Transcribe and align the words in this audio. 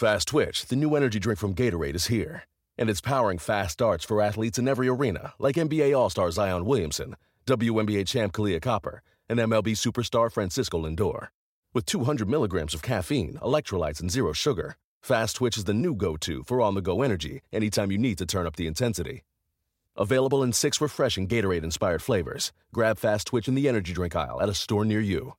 Fast 0.00 0.28
Twitch, 0.28 0.64
the 0.64 0.76
new 0.76 0.94
energy 0.94 1.18
drink 1.18 1.38
from 1.38 1.54
Gatorade, 1.54 1.94
is 1.94 2.06
here. 2.06 2.44
And 2.78 2.88
it's 2.88 3.02
powering 3.02 3.36
fast 3.36 3.74
starts 3.74 4.02
for 4.02 4.22
athletes 4.22 4.58
in 4.58 4.66
every 4.66 4.88
arena, 4.88 5.34
like 5.38 5.56
NBA 5.56 5.94
All 5.94 6.08
Star 6.08 6.30
Zion 6.30 6.64
Williamson, 6.64 7.16
WNBA 7.46 8.08
champ 8.08 8.32
Kahleah 8.32 8.62
Copper, 8.62 9.02
and 9.28 9.38
MLB 9.38 9.72
superstar 9.72 10.32
Francisco 10.32 10.80
Lindor. 10.80 11.28
With 11.74 11.84
200 11.84 12.30
milligrams 12.30 12.72
of 12.72 12.80
caffeine, 12.80 13.34
electrolytes, 13.42 14.00
and 14.00 14.10
zero 14.10 14.32
sugar, 14.32 14.78
Fast 15.02 15.36
Twitch 15.36 15.58
is 15.58 15.64
the 15.64 15.74
new 15.74 15.94
go 15.94 16.16
to 16.16 16.44
for 16.44 16.62
on 16.62 16.74
the 16.74 16.80
go 16.80 17.02
energy 17.02 17.42
anytime 17.52 17.92
you 17.92 17.98
need 17.98 18.16
to 18.16 18.24
turn 18.24 18.46
up 18.46 18.56
the 18.56 18.66
intensity. 18.66 19.24
Available 19.96 20.42
in 20.42 20.54
six 20.54 20.80
refreshing 20.80 21.28
Gatorade 21.28 21.62
inspired 21.62 22.02
flavors. 22.02 22.52
Grab 22.72 22.98
Fast 22.98 23.26
Twitch 23.26 23.48
in 23.48 23.54
the 23.54 23.68
energy 23.68 23.92
drink 23.92 24.16
aisle 24.16 24.40
at 24.40 24.48
a 24.48 24.54
store 24.54 24.86
near 24.86 25.00
you. 25.00 25.34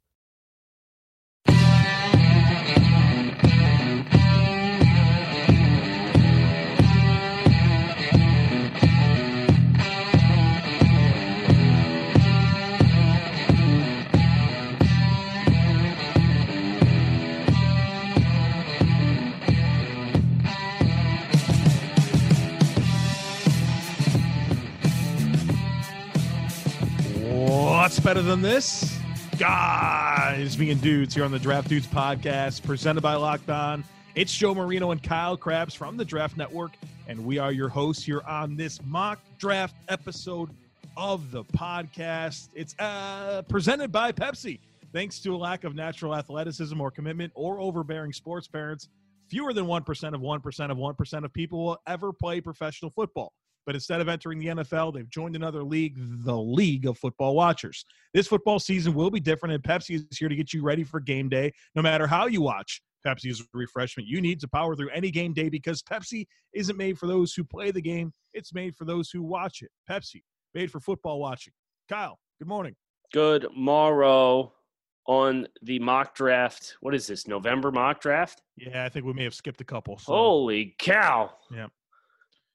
What's 27.82 28.00
better 28.00 28.22
than 28.22 28.44
this? 28.44 28.96
Guys, 29.40 30.56
and 30.60 30.82
dudes 30.84 31.16
here 31.16 31.26
on 31.26 31.32
the 31.32 31.40
Draft 31.40 31.68
Dudes 31.68 31.88
podcast, 31.88 32.62
presented 32.62 33.02
by 33.02 33.16
Locked 33.16 33.50
On. 33.50 33.84
It's 34.14 34.32
Joe 34.32 34.54
Marino 34.54 34.92
and 34.92 35.02
Kyle 35.02 35.36
Crabbs 35.36 35.74
from 35.74 35.98
the 35.98 36.06
Draft 36.06 36.38
Network, 36.38 36.74
and 37.08 37.26
we 37.26 37.40
are 37.40 37.52
your 37.52 37.70
hosts 37.70 38.04
here 38.04 38.22
on 38.28 38.56
this 38.56 38.80
mock 38.86 39.18
draft 39.40 39.74
episode 39.90 40.52
of 40.96 41.32
the 41.32 41.44
podcast. 41.44 42.50
It's 42.54 42.76
uh, 42.78 43.42
presented 43.50 43.92
by 43.92 44.12
Pepsi. 44.12 44.60
Thanks 44.94 45.20
to 45.22 45.36
a 45.36 45.38
lack 45.38 45.64
of 45.64 45.74
natural 45.74 46.16
athleticism 46.16 46.80
or 46.80 46.92
commitment 46.92 47.32
or 47.34 47.60
overbearing 47.60 48.14
sports 48.14 48.48
parents, 48.48 48.90
fewer 49.28 49.54
than 49.54 49.66
1% 49.66 50.14
of 50.14 50.22
1% 50.22 50.72
of 50.72 50.78
1% 50.78 51.26
of 51.26 51.34
people 51.34 51.66
will 51.66 51.82
ever 51.88 52.14
play 52.14 52.42
professional 52.42 52.92
football. 52.92 53.34
But 53.66 53.76
instead 53.76 54.02
of 54.02 54.10
entering 54.10 54.40
the 54.40 54.48
NFL, 54.48 54.94
they've 54.94 55.10
joined 55.10 55.36
another 55.36 55.64
league, 55.64 55.96
the 55.98 56.36
League 56.36 56.86
of 56.86 56.98
Football 56.98 57.36
Watchers. 57.36 57.86
This 58.14 58.28
football 58.28 58.60
season 58.60 58.94
will 58.94 59.12
be 59.12 59.20
different, 59.20 59.54
and 59.54 59.64
Pepsi 59.64 59.96
is 59.96 60.18
here 60.18 60.30
to 60.30 60.36
get 60.36 60.54
you 60.54 60.64
ready 60.64 60.84
for 60.84 61.00
game 61.00 61.30
day. 61.30 61.54
No 61.76 61.82
matter 61.82 62.08
how 62.08 62.26
you 62.26 62.42
watch, 62.42 62.82
Pepsi 63.06 63.30
is 63.30 63.42
a 63.42 63.44
refreshment 63.54 64.08
you 64.08 64.22
need 64.22 64.40
to 64.42 64.48
power 64.48 64.76
through 64.76 64.90
any 64.90 65.12
game 65.12 65.34
day 65.34 65.50
because 65.50 65.82
Pepsi 65.82 66.26
isn't 66.54 66.78
made 66.78 66.98
for 66.98 67.08
those 67.08 67.34
who 67.34 67.44
play 67.44 67.72
the 67.72 67.82
game, 67.82 68.12
it's 68.34 68.54
made 68.54 68.76
for 68.76 68.86
those 68.86 69.10
who 69.10 69.22
watch 69.22 69.62
it. 69.62 69.70
Pepsi, 69.90 70.22
made 70.54 70.72
for 70.72 70.80
football 70.80 71.20
watching. 71.20 71.54
Kyle, 71.90 72.18
good 72.40 72.48
morning. 72.48 72.76
Good 73.14 73.48
morrow 73.56 74.54
on 75.08 75.48
the 75.64 75.80
mock 75.80 76.16
draft. 76.16 76.78
What 76.82 76.96
is 76.96 77.08
this, 77.08 77.28
November 77.28 77.72
mock 77.72 78.02
draft? 78.02 78.42
Yeah, 78.56 78.86
I 78.86 78.90
think 78.90 79.06
we 79.06 79.14
may 79.14 79.24
have 79.24 79.34
skipped 79.34 79.62
a 79.62 79.66
couple. 79.66 79.98
So. 79.98 80.14
Holy 80.14 80.76
cow. 80.80 81.32
Yeah. 81.54 81.68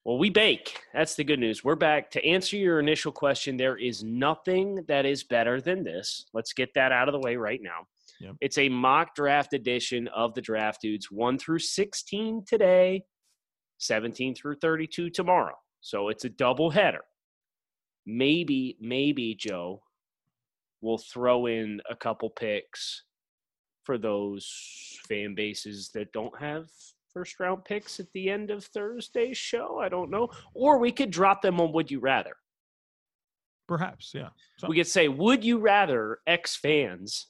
Well, 0.07 0.19
we 0.19 0.31
bake. 0.31 0.79
That's 0.95 1.17
the 1.17 1.25
good 1.25 1.41
news. 1.41 1.65
We're 1.65 1.75
back. 1.75 2.13
To 2.13 2.25
answer 2.25 2.57
your 2.57 2.79
initial 2.79 3.11
question, 3.11 3.57
there 3.57 3.77
is 3.77 4.05
nothing 4.05 4.85
that 4.87 5.05
is 5.05 5.25
better 5.25 5.61
than 5.61 5.83
this. 5.83 6.27
Let's 6.33 6.53
get 6.53 6.73
that 6.75 6.93
out 6.93 7.09
of 7.09 7.13
the 7.13 7.19
way 7.19 7.35
right 7.35 7.59
now. 7.61 7.89
Yep. 8.21 8.37
It's 8.41 8.57
a 8.57 8.69
mock 8.69 9.17
draft 9.17 9.53
edition 9.53 10.07
of 10.15 10.33
the 10.35 10.41
Draft 10.41 10.81
Dudes, 10.81 11.11
1 11.11 11.39
through 11.39 11.59
16 11.59 12.45
today, 12.47 13.03
17 13.79 14.37
through 14.37 14.55
32 14.63 15.11
tomorrow. 15.11 15.57
So 15.81 16.09
it's 16.09 16.25
a 16.25 16.29
double 16.29 16.71
header. 16.71 17.03
Maybe, 18.07 18.77
maybe, 18.81 19.35
Joe, 19.35 19.83
we'll 20.83 20.99
throw 20.99 21.47
in 21.47 21.81
a 21.91 21.97
couple 21.97 22.31
picks 22.31 23.03
for 23.83 23.99
those 23.99 25.01
fan 25.09 25.35
bases 25.35 25.91
that 25.95 26.13
don't 26.13 26.39
have 26.39 26.69
first 27.17 27.41
round 27.41 27.65
picks 27.65 27.99
at 27.99 28.13
the 28.13 28.29
end 28.29 28.51
of 28.51 28.63
Thursday's 28.63 29.39
show. 29.39 29.79
I 29.81 29.89
don't 29.89 30.11
know. 30.11 30.29
Or 30.53 30.79
we 30.79 30.93
could 30.93 31.11
drop 31.11 31.41
them 31.41 31.59
on 31.61 31.73
Would 31.73 31.91
You 31.91 31.99
Rather. 31.99 32.37
Perhaps, 33.67 34.13
yeah. 34.15 34.29
So, 34.59 34.69
We 34.69 34.77
could 34.77 34.87
say, 34.87 35.09
Would 35.09 35.43
you 35.43 35.59
rather 35.59 36.19
X 36.27 36.57
fans 36.57 37.29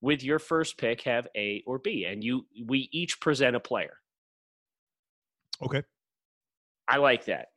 with 0.00 0.24
your 0.24 0.40
first 0.40 0.76
pick 0.76 1.02
have 1.02 1.28
A 1.36 1.62
or 1.66 1.78
B? 1.78 2.04
And 2.04 2.22
you 2.24 2.46
we 2.66 2.88
each 2.90 3.20
present 3.20 3.54
a 3.54 3.60
player. 3.60 3.94
okay. 5.62 5.82
I 6.88 6.96
like 6.96 7.26
that. 7.26 7.48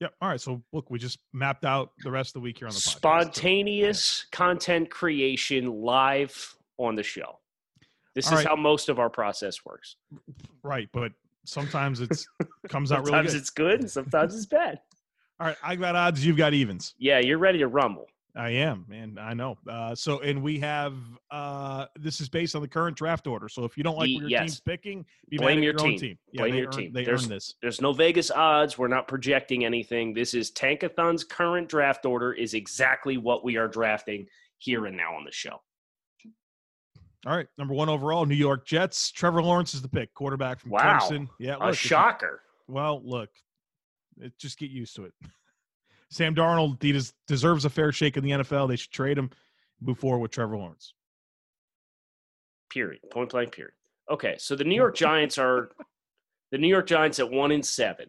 Yeah. 0.00 0.08
All 0.20 0.28
right. 0.28 0.40
So 0.40 0.62
look, 0.72 0.90
we 0.90 0.98
just 0.98 1.18
mapped 1.32 1.64
out 1.64 1.90
the 2.02 2.10
rest 2.10 2.30
of 2.30 2.34
the 2.34 2.40
week 2.40 2.58
here 2.58 2.68
on 2.68 2.74
the 2.74 2.80
podcast. 2.80 2.96
Spontaneous 2.96 4.26
content 4.32 4.90
creation 4.90 5.82
live 5.82 6.54
on 6.78 6.96
the 6.96 7.02
show. 7.02 7.38
This 8.16 8.26
All 8.28 8.32
is 8.32 8.44
right. 8.44 8.48
how 8.48 8.56
most 8.56 8.88
of 8.88 8.98
our 8.98 9.10
process 9.10 9.64
works. 9.64 9.96
Right, 10.64 10.88
but 10.92 11.12
sometimes 11.44 12.00
it's 12.00 12.26
comes 12.68 12.90
out 12.90 13.00
really 13.00 13.10
Sometimes 13.10 13.32
good. 13.32 13.38
it's 13.38 13.50
good 13.50 13.80
and 13.80 13.90
sometimes 13.90 14.34
it's 14.34 14.46
bad. 14.46 14.80
All 15.38 15.46
right, 15.46 15.56
I 15.62 15.76
got 15.76 15.94
odds. 15.94 16.24
You've 16.26 16.38
got 16.38 16.54
evens. 16.54 16.94
Yeah, 16.98 17.18
you're 17.20 17.36
ready 17.38 17.58
to 17.58 17.68
rumble. 17.68 18.06
I 18.34 18.50
am, 18.50 18.84
man. 18.88 19.16
I 19.20 19.32
know. 19.34 19.56
Uh, 19.68 19.94
so, 19.94 20.20
and 20.20 20.42
we 20.42 20.58
have 20.60 20.94
uh, 21.30 21.86
this 21.98 22.20
is 22.22 22.28
based 22.30 22.54
on 22.56 22.62
the 22.62 22.68
current 22.68 22.96
draft 22.96 23.26
order. 23.26 23.48
So, 23.48 23.64
if 23.64 23.76
you 23.78 23.82
don't 23.82 23.96
like 23.96 24.10
what 24.10 24.20
your 24.20 24.28
yes. 24.28 24.40
team's 24.40 24.60
picking, 24.60 25.06
Blame 25.32 25.62
your 25.62 25.72
your, 25.72 25.74
team. 25.74 25.98
team. 25.98 26.18
Yeah, 26.32 26.42
Blame 26.42 26.54
your 26.54 26.66
earn, 26.66 26.72
team. 26.72 26.92
They 26.92 27.04
There's- 27.04 27.24
earn 27.24 27.28
this. 27.30 27.54
There's 27.62 27.80
no 27.82 27.92
Vegas 27.94 28.30
odds. 28.30 28.76
We're 28.78 28.88
not 28.88 29.08
projecting 29.08 29.64
anything. 29.66 30.12
This 30.14 30.32
is 30.34 30.50
Tankathon's 30.52 31.22
current 31.24 31.68
draft 31.68 32.04
order 32.06 32.32
is 32.32 32.52
exactly 32.54 33.16
what 33.18 33.44
we 33.44 33.56
are 33.56 33.68
drafting 33.68 34.26
here 34.58 34.86
and 34.86 34.96
now 34.96 35.14
on 35.16 35.24
the 35.24 35.32
show. 35.32 35.60
All 37.26 37.34
right, 37.36 37.48
number 37.58 37.74
one 37.74 37.88
overall, 37.88 38.24
New 38.24 38.36
York 38.36 38.64
Jets. 38.66 39.10
Trevor 39.10 39.42
Lawrence 39.42 39.74
is 39.74 39.82
the 39.82 39.88
pick, 39.88 40.14
quarterback 40.14 40.60
from 40.60 40.70
Wow. 40.70 40.98
Clemson. 41.00 41.28
Yeah, 41.40 41.56
A 41.56 41.58
look, 41.58 41.68
you- 41.68 41.74
shocker. 41.74 42.42
Well, 42.68 43.02
look, 43.04 43.30
it, 44.20 44.38
just 44.38 44.58
get 44.58 44.70
used 44.70 44.94
to 44.96 45.04
it. 45.06 45.12
Sam 46.10 46.34
Darnold 46.36 46.80
he 46.80 46.92
des- 46.92 47.12
deserves 47.26 47.64
a 47.64 47.70
fair 47.70 47.90
shake 47.90 48.16
in 48.16 48.22
the 48.22 48.30
NFL. 48.30 48.68
They 48.68 48.76
should 48.76 48.92
trade 48.92 49.18
him. 49.18 49.30
Move 49.80 49.98
forward 49.98 50.20
with 50.20 50.30
Trevor 50.30 50.56
Lawrence. 50.56 50.94
Period. 52.70 53.00
Point 53.10 53.30
blank. 53.30 53.52
Period. 53.52 53.74
Okay, 54.10 54.36
so 54.38 54.54
the 54.54 54.64
New 54.64 54.74
York 54.76 54.94
Giants 54.94 55.36
are 55.36 55.70
the 56.52 56.58
New 56.58 56.68
York 56.68 56.86
Giants 56.86 57.18
at 57.18 57.28
one 57.30 57.50
in 57.50 57.62
seven 57.62 58.06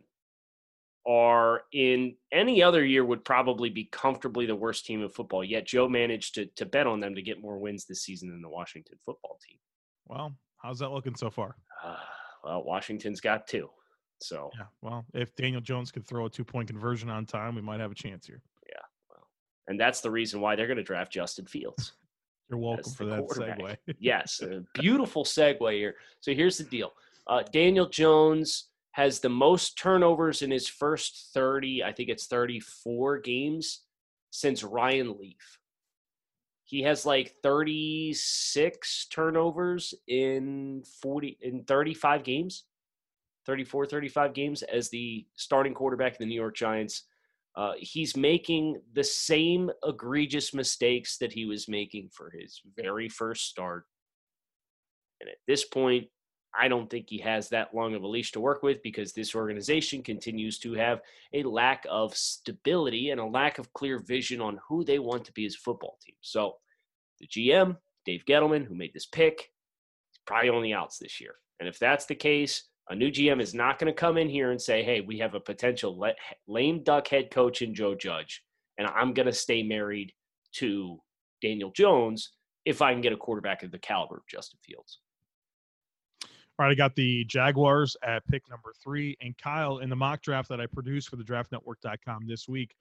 are 1.07 1.61
in 1.71 2.15
any 2.33 2.61
other 2.61 2.85
year 2.85 3.05
would 3.05 3.23
probably 3.23 3.69
be 3.69 3.85
comfortably 3.85 4.45
the 4.45 4.55
worst 4.55 4.85
team 4.85 5.01
in 5.01 5.09
football. 5.09 5.43
Yet 5.43 5.65
Joe 5.65 5.87
managed 5.87 6.35
to 6.35 6.45
to 6.57 6.65
bet 6.65 6.85
on 6.85 6.99
them 6.99 7.15
to 7.15 7.21
get 7.21 7.41
more 7.41 7.57
wins 7.57 7.85
this 7.85 8.03
season 8.03 8.29
than 8.29 8.41
the 8.41 8.49
Washington 8.49 8.97
football 9.05 9.39
team. 9.47 9.57
Well, 10.07 10.35
how's 10.61 10.79
that 10.79 10.89
looking 10.89 11.15
so 11.15 11.29
far? 11.29 11.55
Uh, 11.83 11.95
well, 12.43 12.63
Washington's 12.63 13.21
got 13.21 13.47
two. 13.47 13.69
So 14.19 14.49
Yeah. 14.57 14.65
Well, 14.81 15.05
if 15.13 15.33
Daniel 15.35 15.61
Jones 15.61 15.91
could 15.91 16.05
throw 16.05 16.25
a 16.25 16.29
two 16.29 16.43
point 16.43 16.67
conversion 16.67 17.09
on 17.09 17.25
time, 17.25 17.55
we 17.55 17.61
might 17.61 17.79
have 17.79 17.91
a 17.91 17.95
chance 17.95 18.27
here. 18.27 18.41
Yeah, 18.67 18.81
well, 19.09 19.27
and 19.67 19.79
that's 19.79 20.01
the 20.01 20.11
reason 20.11 20.41
why 20.41 20.55
they're 20.55 20.67
going 20.67 20.77
to 20.77 20.83
draft 20.83 21.11
Justin 21.11 21.45
Fields. 21.45 21.93
You're 22.49 22.59
welcome 22.59 22.93
for 22.93 23.05
that 23.05 23.23
segue. 23.23 23.75
yes, 23.99 24.41
a 24.41 24.63
beautiful 24.73 25.25
segue 25.25 25.71
here. 25.73 25.95
So 26.21 26.33
here's 26.33 26.57
the 26.57 26.63
deal: 26.63 26.93
uh, 27.27 27.43
Daniel 27.51 27.87
Jones 27.87 28.69
has 28.97 29.19
the 29.19 29.29
most 29.29 29.77
turnovers 29.77 30.41
in 30.41 30.49
his 30.49 30.67
first 30.67 31.29
30, 31.35 31.83
I 31.83 31.91
think 31.91 32.09
it's 32.09 32.25
34 32.25 33.19
games 33.19 33.83
since 34.31 34.63
Ryan 34.63 35.19
Leaf. 35.19 35.59
He 36.63 36.81
has 36.81 37.05
like 37.05 37.35
36 37.43 39.07
turnovers 39.11 39.93
in 40.07 40.83
40 41.03 41.37
in 41.41 41.63
35 41.65 42.23
games. 42.23 42.63
34 43.45 43.85
35 43.85 44.33
games 44.33 44.63
as 44.63 44.89
the 44.89 45.27
starting 45.35 45.75
quarterback 45.75 46.13
of 46.13 46.17
the 46.17 46.25
New 46.25 46.33
York 46.33 46.55
Giants. 46.55 47.03
Uh, 47.55 47.73
he's 47.77 48.17
making 48.17 48.81
the 48.93 49.03
same 49.03 49.69
egregious 49.85 50.55
mistakes 50.55 51.19
that 51.19 51.31
he 51.31 51.45
was 51.45 51.69
making 51.69 52.09
for 52.11 52.31
his 52.31 52.61
very 52.75 53.09
first 53.09 53.45
start. 53.45 53.85
And 55.21 55.29
at 55.29 55.37
this 55.47 55.65
point, 55.65 56.07
I 56.55 56.67
don't 56.67 56.89
think 56.89 57.07
he 57.09 57.19
has 57.19 57.49
that 57.49 57.73
long 57.73 57.93
of 57.93 58.03
a 58.03 58.07
leash 58.07 58.31
to 58.31 58.39
work 58.39 58.63
with 58.63 58.81
because 58.81 59.13
this 59.13 59.35
organization 59.35 60.01
continues 60.01 60.57
to 60.59 60.73
have 60.73 61.01
a 61.33 61.43
lack 61.43 61.85
of 61.89 62.15
stability 62.15 63.11
and 63.11 63.19
a 63.19 63.25
lack 63.25 63.59
of 63.59 63.71
clear 63.73 63.99
vision 63.99 64.41
on 64.41 64.59
who 64.67 64.83
they 64.83 64.99
want 64.99 65.25
to 65.25 65.33
be 65.33 65.45
as 65.45 65.55
a 65.55 65.59
football 65.59 65.97
team. 66.03 66.15
So, 66.21 66.55
the 67.19 67.27
GM, 67.27 67.77
Dave 68.05 68.23
Gettleman, 68.27 68.65
who 68.65 68.75
made 68.75 68.93
this 68.93 69.07
pick, 69.07 69.51
is 70.11 70.19
probably 70.25 70.49
on 70.49 70.61
the 70.61 70.73
outs 70.73 70.97
this 70.97 71.19
year. 71.19 71.35
And 71.59 71.67
if 71.67 71.79
that's 71.79 72.05
the 72.05 72.15
case, 72.15 72.63
a 72.89 72.95
new 72.95 73.11
GM 73.11 73.41
is 73.41 73.53
not 73.53 73.79
going 73.79 73.91
to 73.91 73.99
come 73.99 74.17
in 74.17 74.29
here 74.29 74.51
and 74.51 74.61
say, 74.61 74.83
hey, 74.83 75.01
we 75.01 75.17
have 75.19 75.33
a 75.33 75.39
potential 75.39 75.99
lame 76.47 76.83
duck 76.83 77.07
head 77.07 77.31
coach 77.31 77.61
in 77.61 77.73
Joe 77.73 77.95
Judge, 77.95 78.43
and 78.77 78.87
I'm 78.87 79.13
going 79.13 79.25
to 79.25 79.33
stay 79.33 79.63
married 79.63 80.13
to 80.53 80.99
Daniel 81.41 81.71
Jones 81.71 82.31
if 82.65 82.81
I 82.81 82.93
can 82.93 83.01
get 83.01 83.13
a 83.13 83.17
quarterback 83.17 83.63
of 83.63 83.71
the 83.71 83.79
caliber 83.79 84.17
of 84.17 84.27
Justin 84.29 84.59
Fields. 84.63 84.99
All 86.59 86.65
right, 86.65 86.71
I 86.71 86.75
got 86.75 86.95
the 86.95 87.23
Jaguars 87.25 87.95
at 88.01 88.25
pick 88.27 88.49
number 88.49 88.73
three. 88.83 89.15
And 89.21 89.37
Kyle, 89.37 89.77
in 89.77 89.89
the 89.89 89.95
mock 89.95 90.21
draft 90.23 90.49
that 90.49 90.59
I 90.59 90.65
produced 90.65 91.09
for 91.09 91.15
the 91.15 91.23
draftnetwork.com 91.23 92.25
this 92.27 92.47
week, 92.47 92.73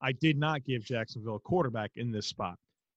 I 0.00 0.12
did 0.12 0.38
not 0.38 0.64
give 0.64 0.84
Jacksonville 0.84 1.36
a 1.36 1.40
quarterback 1.40 1.90
in 1.96 2.12
this 2.12 2.28
spot. 2.28 2.56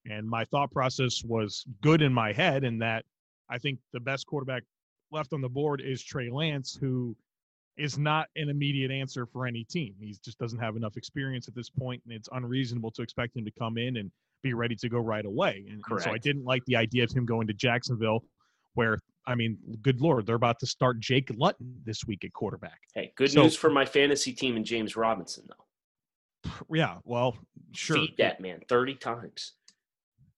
And 0.10 0.30
my 0.30 0.46
thought 0.46 0.72
process 0.72 1.24
was 1.24 1.66
good 1.82 2.02
in 2.02 2.14
my 2.14 2.34
head, 2.34 2.64
in 2.64 2.78
that 2.80 3.04
I 3.50 3.58
think 3.58 3.80
the 3.94 4.00
best 4.00 4.28
quarterback 4.28 4.64
left 5.12 5.34
on 5.34 5.42
the 5.42 5.50
board 5.50 5.82
is 5.82 6.04
Trey 6.04 6.30
Lance, 6.30 6.78
who 6.80 7.16
is 7.76 7.98
not 7.98 8.28
an 8.36 8.50
immediate 8.50 8.92
answer 8.92 9.26
for 9.26 9.48
any 9.48 9.64
team. 9.64 9.96
He 10.00 10.16
just 10.24 10.38
doesn't 10.38 10.60
have 10.60 10.76
enough 10.76 10.98
experience 10.98 11.48
at 11.48 11.56
this 11.56 11.70
point, 11.70 12.02
and 12.06 12.14
it's 12.14 12.30
unreasonable 12.32 12.92
to 12.92 13.02
expect 13.02 13.36
him 13.36 13.46
to 13.46 13.52
come 13.52 13.78
in 13.78 13.98
and 13.98 14.12
be 14.44 14.54
ready 14.54 14.76
to 14.76 14.90
go 14.90 15.00
right 15.00 15.26
away. 15.26 15.66
And, 15.70 15.82
and 15.90 16.02
so 16.02 16.12
I 16.12 16.18
didn't 16.18 16.46
like 16.46 16.64
the 16.66 16.76
idea 16.76 17.04
of 17.04 17.12
him 17.12 17.26
going 17.26 17.48
to 17.48 17.54
Jacksonville, 17.54 18.24
where 18.76 19.00
I 19.28 19.36
mean, 19.36 19.58
good 19.82 20.02
lord, 20.02 20.26
they're 20.26 20.36
about 20.36 20.60
to 20.60 20.66
start 20.66 21.00
Jake 21.00 21.30
Luton 21.38 21.76
this 21.84 22.06
week 22.08 22.24
at 22.24 22.34
quarterback. 22.34 22.80
Hey, 22.96 23.12
good 23.18 23.32
so, 23.32 23.44
news 23.44 23.56
for 23.56 23.70
my 23.70 23.86
fantasy 23.86 24.32
team 24.32 24.56
and 24.56 24.66
James 24.66 24.96
Robinson, 24.96 25.46
though. 25.48 26.52
Yeah, 26.74 26.96
well, 27.04 27.38
sure. 27.74 27.98
Feed 27.98 28.16
that 28.20 28.40
man 28.40 28.62
thirty 28.70 28.96
times. 28.96 29.54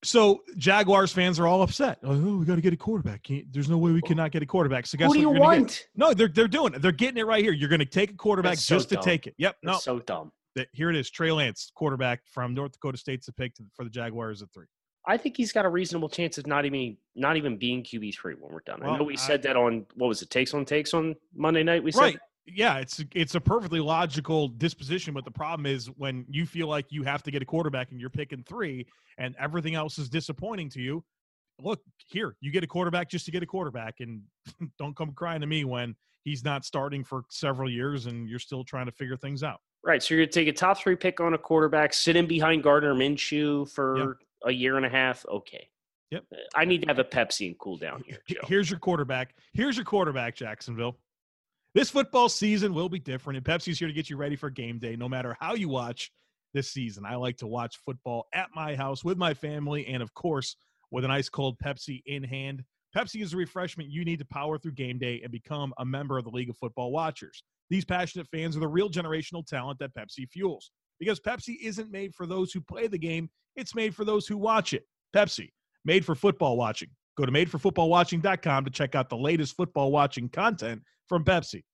So 0.02 0.40
Jaguars 0.56 1.12
fans 1.12 1.38
are 1.38 1.46
all 1.46 1.62
upset. 1.62 1.98
Oh, 2.02 2.16
we 2.16 2.46
got 2.46 2.54
to 2.54 2.62
get 2.62 2.72
a 2.72 2.76
quarterback. 2.76 3.22
Can't, 3.22 3.52
there's 3.52 3.68
no 3.68 3.76
way 3.76 3.92
we 3.92 4.00
cannot 4.00 4.30
get 4.32 4.42
a 4.42 4.46
quarterback. 4.46 4.86
So 4.86 4.96
guess 4.96 5.08
Who 5.08 5.20
do 5.20 5.28
what 5.28 5.34
you 5.34 5.40
want? 5.40 5.68
Get? 5.68 5.86
No, 5.94 6.14
they're 6.14 6.28
they're 6.28 6.48
doing 6.48 6.74
it. 6.74 6.82
They're 6.82 6.90
getting 6.90 7.18
it 7.18 7.26
right 7.26 7.44
here. 7.44 7.52
You're 7.52 7.68
going 7.68 7.80
to 7.80 7.84
take 7.84 8.10
a 8.10 8.14
quarterback 8.14 8.58
just 8.58 8.88
to 8.88 8.96
take 8.96 9.26
it. 9.26 9.34
Yep. 9.38 9.56
That's 9.62 9.86
no. 9.86 9.98
so 9.98 10.00
dumb. 10.00 10.32
Here 10.72 10.90
it 10.90 10.96
is. 10.96 11.10
Trey 11.10 11.30
Lance, 11.30 11.70
quarterback 11.74 12.20
from 12.26 12.54
North 12.54 12.72
Dakota 12.72 12.98
State's 12.98 13.28
a 13.28 13.32
pick 13.32 13.54
to, 13.54 13.62
for 13.74 13.84
the 13.84 13.90
Jaguars 13.90 14.42
at 14.42 14.48
three. 14.52 14.66
I 15.06 15.16
think 15.16 15.36
he's 15.36 15.52
got 15.52 15.64
a 15.64 15.68
reasonable 15.68 16.08
chance 16.08 16.38
of 16.38 16.46
not 16.46 16.64
even 16.64 16.96
not 17.14 17.36
even 17.36 17.56
being 17.56 17.82
QB 17.82 18.14
three 18.14 18.34
when 18.34 18.52
we're 18.52 18.60
done. 18.60 18.80
Well, 18.82 18.92
I 18.92 18.98
know 18.98 19.04
we 19.04 19.14
I- 19.14 19.16
said 19.16 19.42
that 19.42 19.56
on 19.56 19.86
what 19.94 20.08
was 20.08 20.22
it 20.22 20.30
takes 20.30 20.54
on 20.54 20.64
takes 20.64 20.94
on 20.94 21.16
Monday 21.34 21.62
night. 21.62 21.82
We 21.82 21.92
said 21.92 22.18
Yeah, 22.46 22.78
it's 22.78 23.02
it's 23.14 23.34
a 23.34 23.40
perfectly 23.40 23.80
logical 23.80 24.48
disposition, 24.48 25.14
but 25.14 25.24
the 25.24 25.30
problem 25.30 25.66
is 25.66 25.86
when 25.96 26.26
you 26.28 26.46
feel 26.46 26.66
like 26.66 26.86
you 26.90 27.02
have 27.04 27.22
to 27.24 27.30
get 27.30 27.42
a 27.42 27.46
quarterback 27.46 27.90
and 27.90 28.00
you're 28.00 28.10
picking 28.10 28.42
three, 28.42 28.86
and 29.18 29.34
everything 29.38 29.74
else 29.74 29.98
is 29.98 30.08
disappointing 30.08 30.68
to 30.70 30.80
you. 30.80 31.04
Look 31.62 31.80
here, 32.06 32.36
you 32.40 32.50
get 32.50 32.64
a 32.64 32.66
quarterback 32.66 33.10
just 33.10 33.26
to 33.26 33.30
get 33.30 33.42
a 33.42 33.46
quarterback, 33.46 33.96
and 34.00 34.22
don't 34.78 34.96
come 34.96 35.12
crying 35.12 35.40
to 35.42 35.46
me 35.46 35.64
when 35.64 35.94
he's 36.24 36.44
not 36.44 36.64
starting 36.64 37.04
for 37.04 37.24
several 37.30 37.70
years 37.70 38.06
and 38.06 38.28
you're 38.28 38.38
still 38.38 38.64
trying 38.64 38.86
to 38.86 38.92
figure 38.92 39.16
things 39.16 39.42
out. 39.42 39.60
right. 39.84 40.02
So 40.02 40.14
you're 40.14 40.24
gonna 40.24 40.32
take 40.32 40.48
a 40.48 40.52
top 40.52 40.78
three 40.78 40.96
pick 40.96 41.20
on 41.20 41.32
a 41.34 41.38
quarterback, 41.38 41.92
sit 41.94 42.16
in 42.16 42.26
behind 42.26 42.62
Gardner 42.62 42.94
Minshew 42.94 43.70
for 43.72 44.18
a 44.44 44.52
year 44.52 44.76
and 44.76 44.86
a 44.86 44.88
half. 44.88 45.24
Okay. 45.26 45.68
Yep. 46.10 46.24
Uh, 46.32 46.36
I 46.54 46.64
need 46.64 46.82
to 46.82 46.88
have 46.88 46.98
a 46.98 47.04
Pepsi 47.04 47.46
and 47.46 47.58
cool 47.58 47.76
down 47.76 48.02
here, 48.06 48.18
Joe. 48.28 48.40
Here's 48.46 48.68
your 48.70 48.80
quarterback. 48.80 49.34
Here's 49.52 49.76
your 49.76 49.84
quarterback, 49.84 50.34
Jacksonville. 50.34 50.98
This 51.74 51.90
football 51.90 52.28
season 52.28 52.74
will 52.74 52.88
be 52.88 52.98
different, 52.98 53.36
and 53.36 53.46
Pepsi's 53.46 53.78
here 53.78 53.86
to 53.86 53.94
get 53.94 54.10
you 54.10 54.16
ready 54.16 54.34
for 54.34 54.50
game 54.50 54.78
day, 54.78 54.96
no 54.96 55.08
matter 55.08 55.36
how 55.38 55.54
you 55.54 55.68
watch 55.68 56.10
this 56.52 56.68
season. 56.68 57.04
I 57.06 57.14
like 57.14 57.36
to 57.38 57.46
watch 57.46 57.76
football 57.84 58.26
at 58.34 58.48
my 58.56 58.74
house 58.74 59.04
with 59.04 59.16
my 59.16 59.34
family, 59.34 59.86
and 59.86 60.02
of 60.02 60.12
course, 60.14 60.56
with 60.90 61.04
an 61.04 61.12
ice 61.12 61.28
cold 61.28 61.56
Pepsi 61.64 62.02
in 62.06 62.24
hand. 62.24 62.64
Pepsi 62.96 63.22
is 63.22 63.34
a 63.34 63.36
refreshment 63.36 63.88
you 63.88 64.04
need 64.04 64.18
to 64.18 64.24
power 64.24 64.58
through 64.58 64.72
game 64.72 64.98
day 64.98 65.20
and 65.22 65.30
become 65.30 65.72
a 65.78 65.84
member 65.84 66.18
of 66.18 66.24
the 66.24 66.30
League 66.30 66.50
of 66.50 66.56
Football 66.56 66.90
Watchers. 66.90 67.44
These 67.68 67.84
passionate 67.84 68.26
fans 68.26 68.56
are 68.56 68.60
the 68.60 68.66
real 68.66 68.90
generational 68.90 69.46
talent 69.46 69.78
that 69.78 69.94
Pepsi 69.94 70.28
fuels. 70.28 70.72
Because 71.00 71.18
Pepsi 71.18 71.56
isn't 71.62 71.90
made 71.90 72.14
for 72.14 72.26
those 72.26 72.52
who 72.52 72.60
play 72.60 72.86
the 72.86 72.98
game, 72.98 73.28
it's 73.56 73.74
made 73.74 73.94
for 73.94 74.04
those 74.04 74.26
who 74.26 74.36
watch 74.36 74.74
it. 74.74 74.86
Pepsi, 75.16 75.48
made 75.84 76.04
for 76.04 76.14
football 76.14 76.56
watching. 76.56 76.90
Go 77.16 77.26
to 77.26 77.32
madeforfootballwatching.com 77.32 78.64
to 78.64 78.70
check 78.70 78.94
out 78.94 79.08
the 79.08 79.16
latest 79.16 79.56
football 79.56 79.90
watching 79.90 80.28
content 80.28 80.82
from 81.08 81.24
Pepsi. 81.24 81.64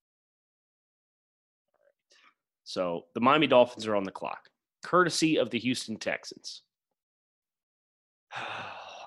So 2.64 3.04
the 3.14 3.20
Miami 3.20 3.46
Dolphins 3.46 3.86
are 3.86 3.94
on 3.94 4.04
the 4.04 4.10
clock, 4.10 4.48
courtesy 4.84 5.38
of 5.38 5.50
the 5.50 5.58
Houston 5.58 5.96
Texans. 5.98 6.62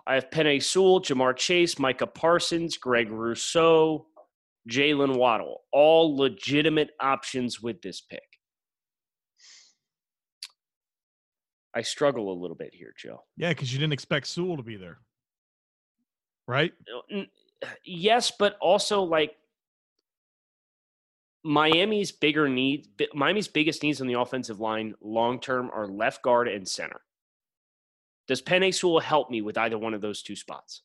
I 0.07 0.16
have 0.16 0.30
Penei 0.30 0.63
Sewell, 0.63 1.01
Ja'Marr 1.01 1.36
Chase, 1.36 1.77
Micah 1.77 2.07
Parsons, 2.07 2.77
Greg 2.77 3.12
Rousseau, 3.12 4.07
Jaylen 4.68 5.18
Waddle, 5.18 5.62
all 5.71 6.18
legitimate 6.18 6.92
options 7.00 7.62
with 7.62 7.81
this 7.81 8.01
pick. 8.01 8.29
I 11.80 11.81
struggle 11.81 12.34
a 12.34 12.36
little 12.36 12.58
bit 12.58 12.74
here, 12.74 12.94
Joe. 12.98 13.24
Yeah, 13.38 13.50
because 13.50 13.72
you 13.72 13.80
didn't 13.80 13.94
expect 13.94 14.28
Sewell 14.28 14.58
to 14.58 14.64
be 14.64 14.76
there. 14.76 15.00
Right? 16.48 16.74
Yes, 17.84 18.31
but 18.40 18.56
also 18.62 19.04
like 19.04 19.36
Miami's 21.44 22.14
bigger 22.14 22.48
needs, 22.48 22.88
Miami's 23.14 23.50
biggest 23.50 23.84
needs 23.84 24.00
on 24.00 24.08
the 24.08 24.14
offensive 24.14 24.62
line 24.62 24.96
long 25.02 25.42
term 25.42 25.70
are 25.74 25.86
left 25.86 26.22
guard 26.22 26.48
and 26.48 26.66
center. 26.66 27.02
Does 28.30 28.42
Penei 28.42 28.74
Sewell 28.74 29.02
help 29.02 29.30
me 29.30 29.42
with 29.42 29.58
either 29.58 29.78
one 29.78 29.94
of 29.94 30.00
those 30.00 30.24
two 30.24 30.38
spots? 30.38 30.84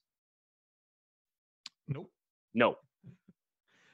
Nope. 1.87 2.11
No. 2.55 2.79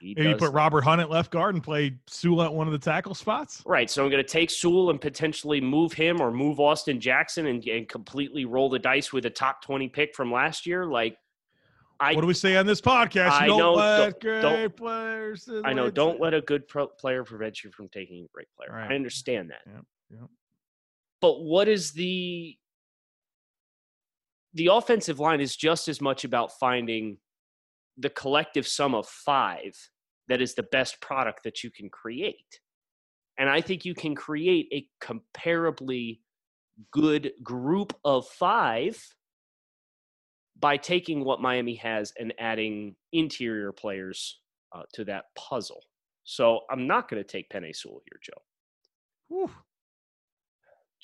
He 0.01 0.15
Maybe 0.17 0.33
put 0.33 0.45
not. 0.45 0.55
Robert 0.55 0.81
Hunt 0.83 1.01
at 1.01 1.11
left 1.11 1.31
guard 1.31 1.55
and 1.55 1.63
play 1.63 1.95
Sewell 2.07 2.43
at 2.43 2.53
one 2.53 2.67
of 2.67 2.73
the 2.73 2.79
tackle 2.79 3.15
spots? 3.15 3.63
Right. 3.67 3.91
So 3.91 4.03
I'm 4.03 4.11
going 4.11 4.25
to 4.25 4.29
take 4.29 4.51
Sewell 4.51 4.89
and 4.89 4.99
potentially 4.99 5.61
move 5.61 5.93
him 5.93 6.21
or 6.23 6.31
move 6.31 6.59
Austin 6.59 6.99
Jackson 7.01 7.47
and, 7.47 7.63
and 7.67 7.87
completely 7.87 8.47
roll 8.47 8.71
the 8.71 8.79
dice 8.79 9.13
with 9.13 9.27
a 9.27 9.31
top 9.31 9.63
20 9.63 9.89
pick 9.89 10.15
from 10.15 10.33
last 10.33 10.65
year. 10.65 10.87
Like, 10.87 11.19
I, 12.01 12.15
what 12.15 12.23
do 12.23 12.27
we 12.27 12.33
say 12.33 12.57
on 12.57 12.65
this 12.65 12.81
podcast? 12.81 13.31
I 13.31 13.47
don't 13.47 13.59
know, 13.59 13.75
let 13.75 14.21
don't- 14.21 14.41
great 14.41 14.77
players. 14.77 15.47
I 15.65 15.75
know. 15.75 15.91
Don't 15.91 16.19
let 16.19 16.33
a 16.33 16.41
good 16.41 16.67
pro- 16.67 16.87
player 16.87 17.23
prevent 17.23 17.63
you 17.63 17.71
from 17.71 17.89
taking 17.91 18.25
a 18.25 18.29
great 18.33 18.49
player. 18.57 18.71
Right. 18.73 18.91
I 18.91 18.95
understand 18.95 19.51
that. 19.51 19.61
Yep, 19.67 19.85
yep. 20.13 20.31
But 21.21 21.43
what 21.43 21.69
is 21.69 21.93
the 21.93 22.57
the 24.55 24.69
offensive 24.73 25.21
line 25.21 25.43
is 25.43 25.55
just 25.55 25.89
as 25.89 26.01
much 26.01 26.25
about 26.25 26.59
finding 26.59 27.19
the 28.01 28.11
collective 28.11 28.67
sum 28.67 28.95
of 28.95 29.07
five 29.07 29.77
that 30.29 30.41
is 30.41 30.55
the 30.55 30.63
best 30.63 31.01
product 31.01 31.45
that 31.45 31.63
you 31.63 31.71
can 31.71 31.89
create. 31.91 32.61
And 33.39 33.49
I 33.49 33.61
think 33.61 33.85
you 33.85 33.95
can 33.95 34.15
create 34.15 34.69
a 34.73 34.87
comparably 35.05 36.21
good 36.93 37.33
group 37.43 37.95
of 38.05 38.27
five 38.27 39.03
by 40.59 40.77
taking 40.77 41.25
what 41.25 41.41
Miami 41.41 41.75
has 41.77 42.13
and 42.19 42.35
adding 42.39 42.95
interior 43.13 43.73
players 43.73 44.41
uh, 44.75 44.83
to 44.95 45.05
that 45.07 45.25
puzzle. 45.37 45.83
So 46.25 46.61
I'm 46.71 46.87
not 46.87 47.09
going 47.09 47.23
to 47.23 47.27
take 47.27 47.51
Penei 47.51 47.75
Sewell 47.75 48.03
here, 48.05 48.21
Joe. 48.23 48.43
Whew. 49.29 49.51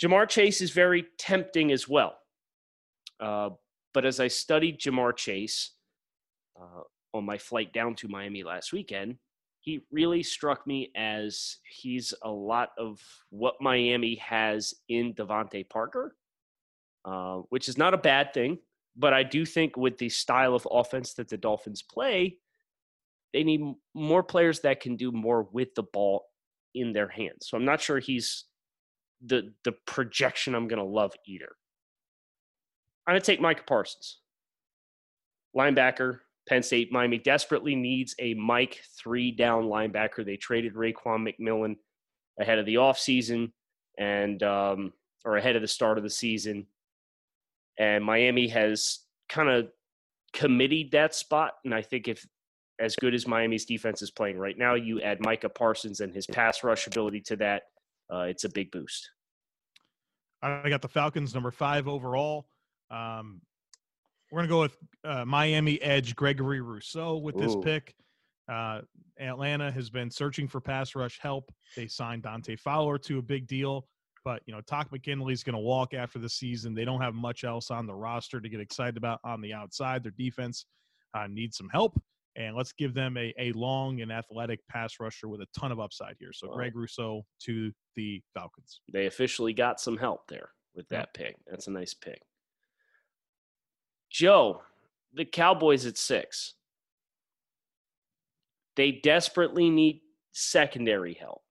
Ja'Marr 0.01 0.29
Chase 0.29 0.61
is 0.61 0.71
very 0.71 1.07
tempting 1.19 1.73
as 1.73 1.89
well. 1.89 2.17
Uh, 3.19 3.51
but 3.95 4.05
as 4.05 4.21
I 4.21 4.29
studied 4.29 4.79
Ja'Marr 4.79 5.17
Chase 5.17 5.73
uh, 6.61 6.83
on 7.15 7.25
my 7.25 7.39
flight 7.39 7.73
down 7.73 7.95
to 7.97 8.09
Miami 8.09 8.43
last 8.43 8.73
weekend, 8.73 9.17
he 9.61 9.85
really 9.91 10.23
struck 10.23 10.67
me 10.67 10.93
as 10.95 11.57
he's 11.69 12.15
a 12.23 12.31
lot 12.31 12.71
of 12.79 13.01
what 13.31 13.55
Miami 13.61 14.15
has 14.17 14.75
in 14.89 15.13
DeVante 15.15 15.69
Parker, 15.69 16.15
uh, 17.05 17.39
which 17.49 17.69
is 17.69 17.77
not 17.77 17.95
a 17.95 17.99
bad 17.99 18.33
thing. 18.33 18.59
But 18.97 19.13
I 19.13 19.25
do 19.25 19.45
think 19.45 19.77
with 19.77 19.99
the 19.99 20.09
style 20.09 20.55
of 20.55 20.67
offense 20.71 21.15
that 21.15 21.29
the 21.29 21.37
Dolphins 21.37 21.83
play, 21.83 22.39
they 23.33 23.45
need 23.45 23.61
more 23.93 24.23
players 24.23 24.61
that 24.61 24.81
can 24.81 24.97
do 24.97 25.13
more 25.13 25.49
with 25.53 25.75
the 25.75 25.83
ball 25.83 26.27
in 26.75 26.93
their 26.93 27.09
hands. 27.09 27.49
So 27.49 27.57
I'm 27.57 27.65
not 27.65 27.81
sure 27.81 27.99
he's 27.99 28.45
the 29.25 29.53
the 29.65 29.73
projection 29.73 30.55
I'm 30.55 30.69
going 30.69 30.79
to 30.79 30.85
love 30.85 31.13
either. 31.27 31.49
I'm 33.07 33.13
going 33.13 33.21
to 33.21 33.27
take 33.27 33.41
Micah 33.41 33.65
Parsons, 33.67 34.19
linebacker, 35.57 36.21
Penn 36.49 36.63
State. 36.63 36.93
Miami 36.93 37.19
desperately 37.19 37.75
needs 37.75 38.15
a 38.19 38.35
Mike 38.35 38.81
three 38.99 39.31
down 39.31 39.65
linebacker. 39.65 40.25
They 40.25 40.37
traded 40.37 40.75
Raekwon 40.75 41.29
McMillan 41.29 41.77
ahead 42.41 42.59
of 42.59 42.67
the 42.67 42.77
offseason 42.77 43.53
and 43.99 44.43
um, 44.43 44.93
or 45.25 45.37
ahead 45.37 45.57
of 45.57 45.63
the 45.63 45.69
start 45.69 45.99
of 45.99 46.05
the 46.05 46.11
season, 46.11 46.67
and 47.79 48.05
Miami 48.05 48.49
has 48.49 49.01
kind 49.29 49.49
of 49.49 49.69
committed 50.33 50.93
that 50.93 51.15
spot. 51.15 51.55
And 51.65 51.75
I 51.75 51.83
think 51.83 52.09
if 52.09 52.25
as 52.79 52.95
good 52.97 53.15
as 53.15 53.27
Miami's 53.27 53.65
defense 53.65 54.03
is 54.03 54.11
playing 54.11 54.39
right 54.39 54.57
now, 54.57 54.75
you 54.75 55.01
add 55.01 55.21
Micah 55.21 55.49
Parsons 55.49 56.01
and 56.01 56.15
his 56.15 56.27
pass 56.27 56.63
rush 56.63 56.87
ability 56.87 57.23
to 57.23 57.37
that, 57.37 57.63
uh, 58.13 58.21
it's 58.21 58.45
a 58.45 58.49
big 58.49 58.71
boost. 58.71 59.11
I 60.43 60.69
got 60.69 60.83
the 60.83 60.89
Falcons 60.89 61.35
number 61.35 61.51
five 61.51 61.89
overall. 61.89 62.47
Um, 62.91 63.41
we're 64.37 64.43
gonna 64.43 64.51
go 64.51 64.61
with 64.61 64.77
uh, 65.03 65.25
Miami 65.25 65.81
edge 65.81 66.15
Gregory 66.15 66.61
Rousseau 66.61 67.17
with 67.17 67.39
this 67.39 67.55
Ooh. 67.55 67.63
pick. 67.63 67.95
Uh, 68.53 68.83
Atlanta 69.19 69.73
has 69.73 69.89
been 69.89 70.11
searching 70.11 70.47
for 70.47 70.61
pass 70.61 70.95
rush 70.95 71.19
help. 71.23 71.51
They 71.75 71.87
signed 71.87 72.25
Dante 72.25 72.55
Fowler 72.57 72.99
to 72.99 73.19
a 73.19 73.23
big 73.23 73.47
deal, 73.47 73.89
but 74.27 74.43
you 74.45 74.53
know 74.53 74.61
Takk 74.61 74.93
McKinley's 74.93 75.43
going 75.43 75.55
to 75.55 75.59
walk 75.59 75.95
after 75.95 76.19
the 76.19 76.29
season. 76.29 76.75
They 76.75 76.85
don't 76.85 77.01
have 77.01 77.15
much 77.15 77.45
else 77.45 77.71
on 77.71 77.87
the 77.87 77.95
roster 77.95 78.39
to 78.39 78.49
get 78.51 78.61
excited 78.61 78.99
about 78.99 79.21
on 79.25 79.41
the 79.41 79.55
outside. 79.55 80.03
Their 80.03 80.13
defense 80.19 80.67
uh, 81.15 81.29
needs 81.31 81.57
some 81.57 81.71
help, 81.71 81.99
And 82.37 82.55
let's 82.55 82.75
give 82.75 82.93
them 82.93 83.17
a, 83.17 83.33
a 83.39 83.53
long 83.53 84.03
and 84.03 84.13
athletic 84.13 84.61
pass 84.69 84.97
rusher 85.01 85.29
with 85.29 85.41
a 85.41 85.47
ton 85.59 85.73
of 85.73 85.81
upside 85.81 86.17
here. 86.21 86.35
So 86.35 86.49
Wow. 86.51 86.57
Greg 86.57 86.77
Rousseau 86.77 87.23
to 87.45 87.73
the 87.95 88.21
Falcons. 88.35 88.83
They 88.93 89.07
officially 89.07 89.55
got 89.55 89.81
some 89.81 89.97
help 89.97 90.29
there 90.29 90.51
with 90.75 90.85
Yep. 90.91 91.01
that 91.01 91.15
pick. 91.15 91.37
That's 91.47 91.69
a 91.69 91.71
nice 91.71 91.95
pick. 91.95 92.21
Joe, 94.11 94.63
the 95.13 95.25
Cowboys 95.25 95.87
at 95.87 95.99
six. 95.99 96.55
They 98.77 98.93
desperately 98.93 99.71
need 99.71 100.03
secondary 100.33 101.15
help. 101.15 101.43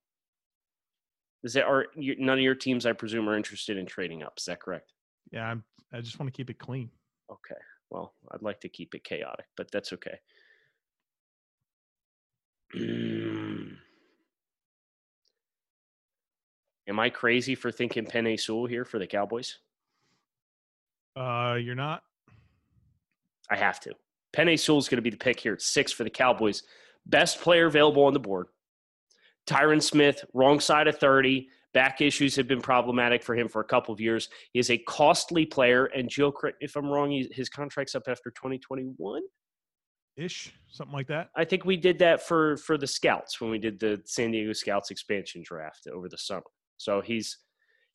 Is 1.42 1.54
that 1.54 1.64
are 1.64 1.86
you, 1.94 2.16
none 2.18 2.38
of 2.38 2.42
your 2.42 2.54
teams, 2.54 2.86
I 2.86 2.92
presume, 2.92 3.28
are 3.28 3.36
interested 3.36 3.76
in 3.76 3.86
trading 3.86 4.22
up? 4.22 4.34
Is 4.38 4.44
that 4.46 4.60
correct? 4.60 4.92
Yeah, 5.32 5.46
I'm, 5.48 5.64
I 5.92 6.00
just 6.00 6.18
want 6.18 6.32
to 6.32 6.36
keep 6.36 6.50
it 6.50 6.58
clean. 6.58 6.90
Okay. 7.30 7.60
Well, 7.90 8.14
I'd 8.32 8.42
like 8.42 8.60
to 8.60 8.68
keep 8.68 8.94
it 8.94 9.04
chaotic, 9.04 9.46
but 9.56 9.70
that's 9.70 9.92
okay. 9.92 10.18
Am 16.88 17.00
I 17.00 17.10
crazy 17.10 17.54
for 17.54 17.72
thinking 17.72 18.06
Penei 18.06 18.38
Sewell 18.38 18.66
here 18.66 18.84
for 18.84 18.98
the 18.98 19.06
Cowboys? 19.06 19.58
Uh, 21.16 21.58
you're 21.60 21.74
not. 21.74 22.02
I 23.50 23.56
have 23.56 23.80
to. 23.80 23.92
Penei 24.34 24.54
is 24.54 24.66
going 24.66 24.96
to 24.96 25.02
be 25.02 25.10
the 25.10 25.16
pick 25.16 25.40
here 25.40 25.54
at 25.54 25.62
six 25.62 25.92
for 25.92 26.04
the 26.04 26.10
Cowboys. 26.10 26.62
Best 27.06 27.40
player 27.40 27.66
available 27.66 28.04
on 28.04 28.12
the 28.12 28.20
board. 28.20 28.48
Tyron 29.46 29.82
Smith, 29.82 30.24
wrong 30.34 30.60
side 30.60 30.88
of 30.88 30.98
30. 30.98 31.48
Back 31.72 32.00
issues 32.00 32.34
have 32.36 32.48
been 32.48 32.60
problematic 32.60 33.22
for 33.22 33.34
him 33.34 33.48
for 33.48 33.60
a 33.60 33.64
couple 33.64 33.92
of 33.92 34.00
years. 34.00 34.28
He 34.52 34.58
is 34.58 34.70
a 34.70 34.78
costly 34.78 35.46
player. 35.46 35.86
And 35.86 36.08
Joe, 36.08 36.32
correct 36.32 36.58
if 36.60 36.74
I'm 36.74 36.86
wrong, 36.86 37.10
his 37.30 37.48
contract's 37.48 37.94
up 37.94 38.04
after 38.08 38.30
2021. 38.30 39.22
Ish, 40.16 40.54
something 40.70 40.94
like 40.94 41.08
that. 41.08 41.28
I 41.36 41.44
think 41.44 41.66
we 41.66 41.76
did 41.76 41.98
that 41.98 42.26
for 42.26 42.56
for 42.56 42.78
the 42.78 42.86
Scouts 42.86 43.38
when 43.38 43.50
we 43.50 43.58
did 43.58 43.78
the 43.78 44.00
San 44.06 44.30
Diego 44.30 44.54
Scouts 44.54 44.90
expansion 44.90 45.42
draft 45.44 45.86
over 45.92 46.08
the 46.08 46.16
summer. 46.16 46.42
So 46.78 47.02
he's 47.02 47.36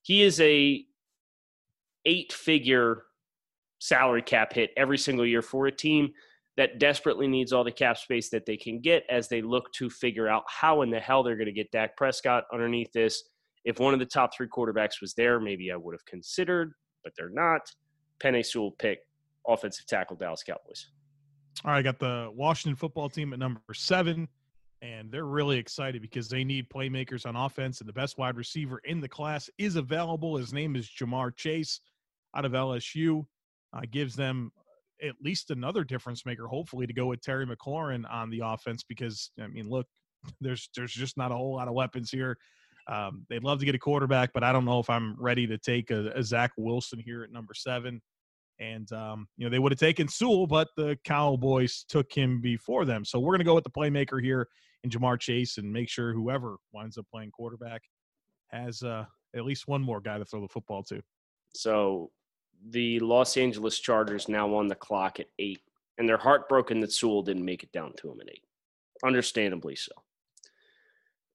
he 0.04 0.22
is 0.22 0.40
a 0.40 0.86
eight 2.06 2.32
figure 2.32 3.04
salary 3.82 4.22
cap 4.22 4.54
hit 4.54 4.70
every 4.78 4.98
single 4.98 5.26
year 5.26 5.42
for 5.42 5.66
a 5.66 5.72
team 5.72 6.12
that 6.56 6.80
desperately 6.80 7.28
needs 7.28 7.52
all 7.52 7.64
the 7.64 7.72
cap 7.72 7.98
space 7.98 8.30
that 8.30 8.46
they 8.46 8.56
can 8.56 8.80
get 8.80 9.04
as 9.10 9.28
they 9.28 9.42
look 9.42 9.72
to 9.74 9.90
figure 9.90 10.28
out 10.28 10.44
how 10.48 10.84
in 10.84 10.92
the 10.92 11.00
hell 11.00 11.24
they're 11.24 11.36
going 11.36 11.48
to 11.48 11.52
get 11.52 11.72
Dak 11.72 11.98
Prescott 11.98 12.44
underneath 12.54 12.92
this. 12.94 13.24
If 13.66 13.80
one 13.80 13.94
of 13.94 14.00
the 14.00 14.06
top 14.06 14.36
three 14.36 14.48
quarterbacks 14.48 15.02
was 15.02 15.16
there, 15.16 15.40
maybe 15.40 15.72
I 15.72 15.76
would 15.76 15.96
have 15.96 16.06
considered, 16.06 16.74
but 17.04 17.14
they're 17.18 17.30
not. 17.30 17.62
Penei 18.22 18.46
Sewell 18.46 18.72
pick 18.78 19.00
offensive 19.48 19.88
tackle 19.88 20.16
Dallas 20.16 20.44
Cowboys. 20.44 20.88
All 21.66 21.72
right, 21.72 21.80
I 21.80 21.82
got 21.82 21.98
the 21.98 22.30
Washington 22.36 22.76
football 22.76 23.10
team 23.10 23.34
at 23.34 23.40
number 23.40 23.62
seven, 23.74 24.28
and 24.84 25.12
they're 25.12 25.26
really 25.26 25.58
excited 25.58 26.04
because 26.04 26.30
they 26.30 26.44
need 26.44 26.70
playmakers 26.70 27.26
on 27.26 27.36
offense, 27.36 27.80
and 27.80 27.90
the 27.90 27.94
best 27.94 28.20
wide 28.20 28.38
receiver 28.38 28.80
in 28.86 29.02
the 29.02 29.10
class 29.10 29.50
is 29.58 29.76
available. 29.76 30.38
His 30.38 30.54
name 30.54 30.76
is 30.76 30.88
Ja'Marr 30.88 31.36
Chase 31.36 31.80
out 32.36 32.46
of 32.46 32.52
LSU. 32.52 33.26
Uh, 33.74 33.82
gives 33.90 34.16
them 34.16 34.52
at 35.02 35.16
least 35.24 35.52
another 35.52 35.84
difference 35.84 36.26
maker, 36.26 36.48
hopefully, 36.48 36.86
to 36.86 36.94
go 36.94 37.08
with 37.08 37.22
Terry 37.22 37.46
McLaurin 37.46 38.10
on 38.12 38.30
the 38.30 38.42
offense 38.44 38.84
because 38.84 39.32
I 39.42 39.48
mean, 39.48 39.70
look, 39.70 39.88
there's 40.42 40.70
there's 40.76 40.94
just 40.94 41.18
not 41.18 41.32
a 41.32 41.36
whole 41.36 41.56
lot 41.56 41.68
of 41.68 41.74
weapons 41.74 42.12
here. 42.12 42.38
Um, 42.88 43.26
they'd 43.30 43.44
love 43.44 43.60
to 43.60 43.66
get 43.66 43.76
a 43.76 43.80
quarterback, 43.80 44.32
but 44.34 44.44
I 44.44 44.52
don't 44.52 44.66
know 44.66 44.80
if 44.80 44.90
I'm 44.90 45.16
ready 45.20 45.46
to 45.48 45.58
take 45.58 45.92
a, 45.92 46.12
a 46.16 46.24
Zach 46.24 46.52
Wilson 46.58 47.00
here 47.00 47.24
at 47.24 47.32
number 47.32 47.54
seven. 47.54 48.02
And 48.60 48.92
um, 48.92 49.28
you 49.38 49.46
know 49.46 49.50
they 49.50 49.60
would 49.60 49.72
have 49.72 49.80
taken 49.80 50.08
Sewell, 50.08 50.46
but 50.46 50.68
the 50.78 50.98
Cowboys 51.04 51.86
took 51.88 52.12
him 52.14 52.42
before 52.42 52.86
them. 52.86 53.04
So 53.06 53.20
we're 53.20 53.32
going 53.32 53.40
to 53.40 53.46
go 53.46 53.56
with 53.56 53.64
the 53.64 53.72
playmaker 53.72 54.22
here 54.22 54.48
in 54.84 54.90
Ja'Marr 54.90 55.20
Chase 55.20 55.58
and 55.58 55.72
make 55.72 55.90
sure 55.90 56.14
whoever 56.14 56.58
winds 56.72 56.98
up 56.98 57.06
playing 57.12 57.32
quarterback 57.32 57.82
has 58.52 58.84
uh, 58.84 59.06
at 59.36 59.46
least 59.46 59.68
one 59.68 59.82
more 59.82 60.02
guy 60.02 60.18
to 60.18 60.26
throw 60.26 60.42
the 60.42 60.48
football 60.48 60.84
to. 60.84 61.02
So 61.56 62.12
the 62.70 63.00
Los 63.00 63.38
Angeles 63.38 63.80
Chargers 63.80 64.28
now 64.30 64.54
on 64.56 64.68
the 64.68 64.76
clock 64.76 65.20
at 65.20 65.28
eight, 65.40 65.62
and 65.98 66.08
they're 66.08 66.18
heartbroken 66.18 66.80
that 66.82 66.92
Sewell 66.92 67.24
didn't 67.24 67.46
make 67.46 67.64
it 67.64 67.72
down 67.72 67.94
to 67.98 68.08
them 68.08 68.22
at 68.22 68.30
eight. 68.30 68.44
Understandably 69.04 69.76
so. 69.76 69.92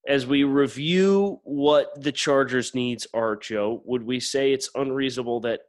As 0.07 0.27
we 0.27 0.45
review 0.45 1.41
what 1.43 2.01
the 2.01 2.13
Chargers' 2.13 2.75
needs 2.75 3.09
are, 3.13 3.35
Joe, 3.35 3.83
would 3.85 4.05
we 4.05 4.21
say 4.21 4.53
it's 4.53 4.71
unreasonable 4.77 5.41
that 5.41 5.63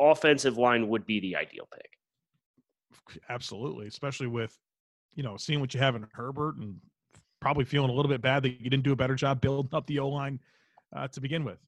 offensive 0.00 0.58
line 0.58 0.88
would 0.88 1.06
be 1.06 1.18
the 1.18 1.34
ideal 1.34 1.68
pick? 1.74 3.18
Absolutely, 3.28 3.88
especially 3.88 4.28
with 4.28 4.56
you 5.14 5.22
know 5.22 5.36
seeing 5.36 5.60
what 5.60 5.74
you 5.74 5.80
have 5.80 5.96
in 5.96 6.06
Herbert 6.12 6.56
and 6.56 6.76
probably 7.40 7.64
feeling 7.64 7.90
a 7.90 7.92
little 7.92 8.10
bit 8.10 8.20
bad 8.20 8.42
that 8.42 8.60
you 8.60 8.70
didn't 8.70 8.84
do 8.84 8.92
a 8.92 8.96
better 8.96 9.14
job 9.14 9.40
building 9.40 9.70
up 9.72 9.86
the 9.86 9.98
O 9.98 10.08
line 10.08 10.38
uh, 10.94 11.08
to 11.08 11.20
begin 11.20 11.44
with. 11.44 11.58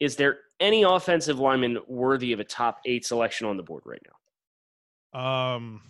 Is 0.00 0.16
there 0.16 0.38
any 0.60 0.82
offensive 0.82 1.38
lineman 1.38 1.78
worthy 1.86 2.32
of 2.32 2.40
a 2.40 2.44
top 2.44 2.80
eight 2.84 3.04
selection 3.04 3.46
on 3.46 3.56
the 3.56 3.62
board 3.62 3.82
right 3.84 4.02
now? 5.14 5.20
Um, 5.20 5.80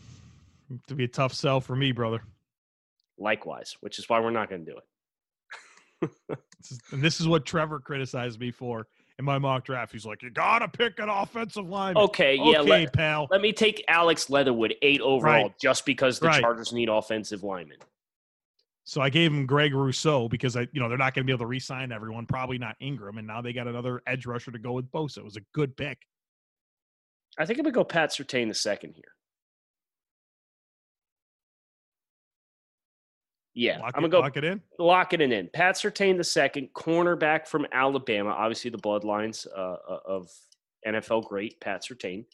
to 0.86 0.94
be 0.94 1.04
a 1.04 1.08
tough 1.08 1.32
sell 1.34 1.60
for 1.60 1.74
me, 1.76 1.92
brother. 1.92 2.22
Likewise, 3.18 3.76
which 3.80 3.98
is 3.98 4.08
why 4.08 4.20
we're 4.20 4.30
not 4.30 4.48
going 4.48 4.64
to 4.64 4.70
do 4.72 4.78
it. 4.78 6.10
This 6.60 6.72
is- 6.72 6.80
and 6.90 7.02
this 7.02 7.20
is 7.20 7.28
what 7.28 7.46
Trevor 7.46 7.78
criticized 7.78 8.40
me 8.40 8.50
for 8.50 8.88
in 9.20 9.24
my 9.24 9.38
mock 9.38 9.64
draft. 9.64 9.92
He's 9.92 10.04
like, 10.04 10.22
"You 10.22 10.30
gotta 10.30 10.66
pick 10.66 10.98
an 10.98 11.08
offensive 11.08 11.68
line." 11.68 11.96
Okay, 11.96 12.34
yeah. 12.34 12.58
okay, 12.60 12.62
let- 12.82 12.92
pal. 12.92 13.28
Let 13.30 13.40
me 13.40 13.52
take 13.52 13.84
Alex 13.88 14.28
Leatherwood 14.28 14.74
eight 14.82 15.00
overall 15.00 15.44
Right. 15.44 15.58
just 15.60 15.86
because 15.86 16.18
the 16.18 16.26
Right. 16.26 16.40
Chargers 16.40 16.72
need 16.72 16.88
offensive 16.88 17.44
linemen. 17.44 17.78
So 18.88 19.02
I 19.02 19.10
gave 19.10 19.30
him 19.30 19.44
Greg 19.44 19.74
Rousseau 19.74 20.30
because 20.30 20.56
I, 20.56 20.66
you 20.72 20.80
know, 20.80 20.88
they're 20.88 20.96
not 20.96 21.12
going 21.12 21.22
to 21.22 21.26
be 21.26 21.32
able 21.32 21.44
to 21.44 21.46
re-sign 21.46 21.92
everyone. 21.92 22.24
Probably 22.24 22.56
not 22.56 22.74
Ingram, 22.80 23.18
and 23.18 23.26
now 23.26 23.42
they 23.42 23.52
got 23.52 23.66
another 23.66 24.00
edge 24.06 24.24
rusher 24.24 24.50
to 24.50 24.58
go 24.58 24.72
with 24.72 24.90
Bosa. 24.90 25.18
It 25.18 25.24
was 25.24 25.36
a 25.36 25.42
good 25.52 25.76
pick. 25.76 25.98
I 27.38 27.44
think 27.44 27.58
I'm 27.58 27.64
gonna 27.64 27.74
go 27.74 27.84
Pat 27.84 28.12
Surtain 28.12 28.48
the 28.48 28.54
second 28.54 28.94
here. 28.94 29.12
Yeah, 33.52 33.78
Lock 33.78 33.92
I'm 33.94 34.04
it, 34.04 34.08
gonna 34.08 34.08
go 34.08 34.20
lock 34.20 34.38
it 34.38 34.44
in. 34.44 34.62
lock 34.78 35.12
it 35.12 35.20
in. 35.20 35.50
Pat 35.52 35.74
Surtain 35.74 36.16
the 36.16 36.24
second, 36.24 36.70
cornerback 36.74 37.46
from 37.46 37.66
Alabama. 37.70 38.30
Obviously, 38.30 38.70
the 38.70 38.78
bloodlines 38.78 39.46
uh, 39.54 39.76
uh, 39.86 39.98
of 40.06 40.30
NFL 40.86 41.26
great 41.26 41.60
Pat 41.60 41.82
Surtain, 41.84 42.24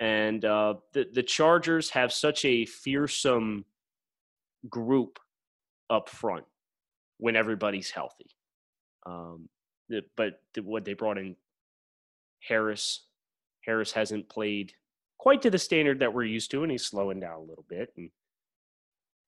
and 0.00 0.42
uh, 0.42 0.76
the 0.94 1.06
the 1.12 1.22
Chargers 1.22 1.90
have 1.90 2.14
such 2.14 2.46
a 2.46 2.64
fearsome 2.64 3.66
group 4.70 5.18
up 5.90 6.08
front 6.08 6.44
when 7.18 7.36
everybody's 7.36 7.90
healthy. 7.90 8.30
Um, 9.04 9.48
but 10.16 10.40
what 10.62 10.84
they 10.84 10.94
brought 10.94 11.18
in 11.18 11.36
Harris, 12.40 13.04
Harris 13.64 13.92
hasn't 13.92 14.28
played 14.28 14.72
quite 15.18 15.42
to 15.42 15.50
the 15.50 15.58
standard 15.58 16.00
that 16.00 16.12
we're 16.12 16.24
used 16.24 16.50
to, 16.50 16.62
and 16.62 16.70
he's 16.70 16.84
slowing 16.84 17.20
down 17.20 17.38
a 17.38 17.44
little 17.44 17.64
bit. 17.68 17.92
And 17.96 18.10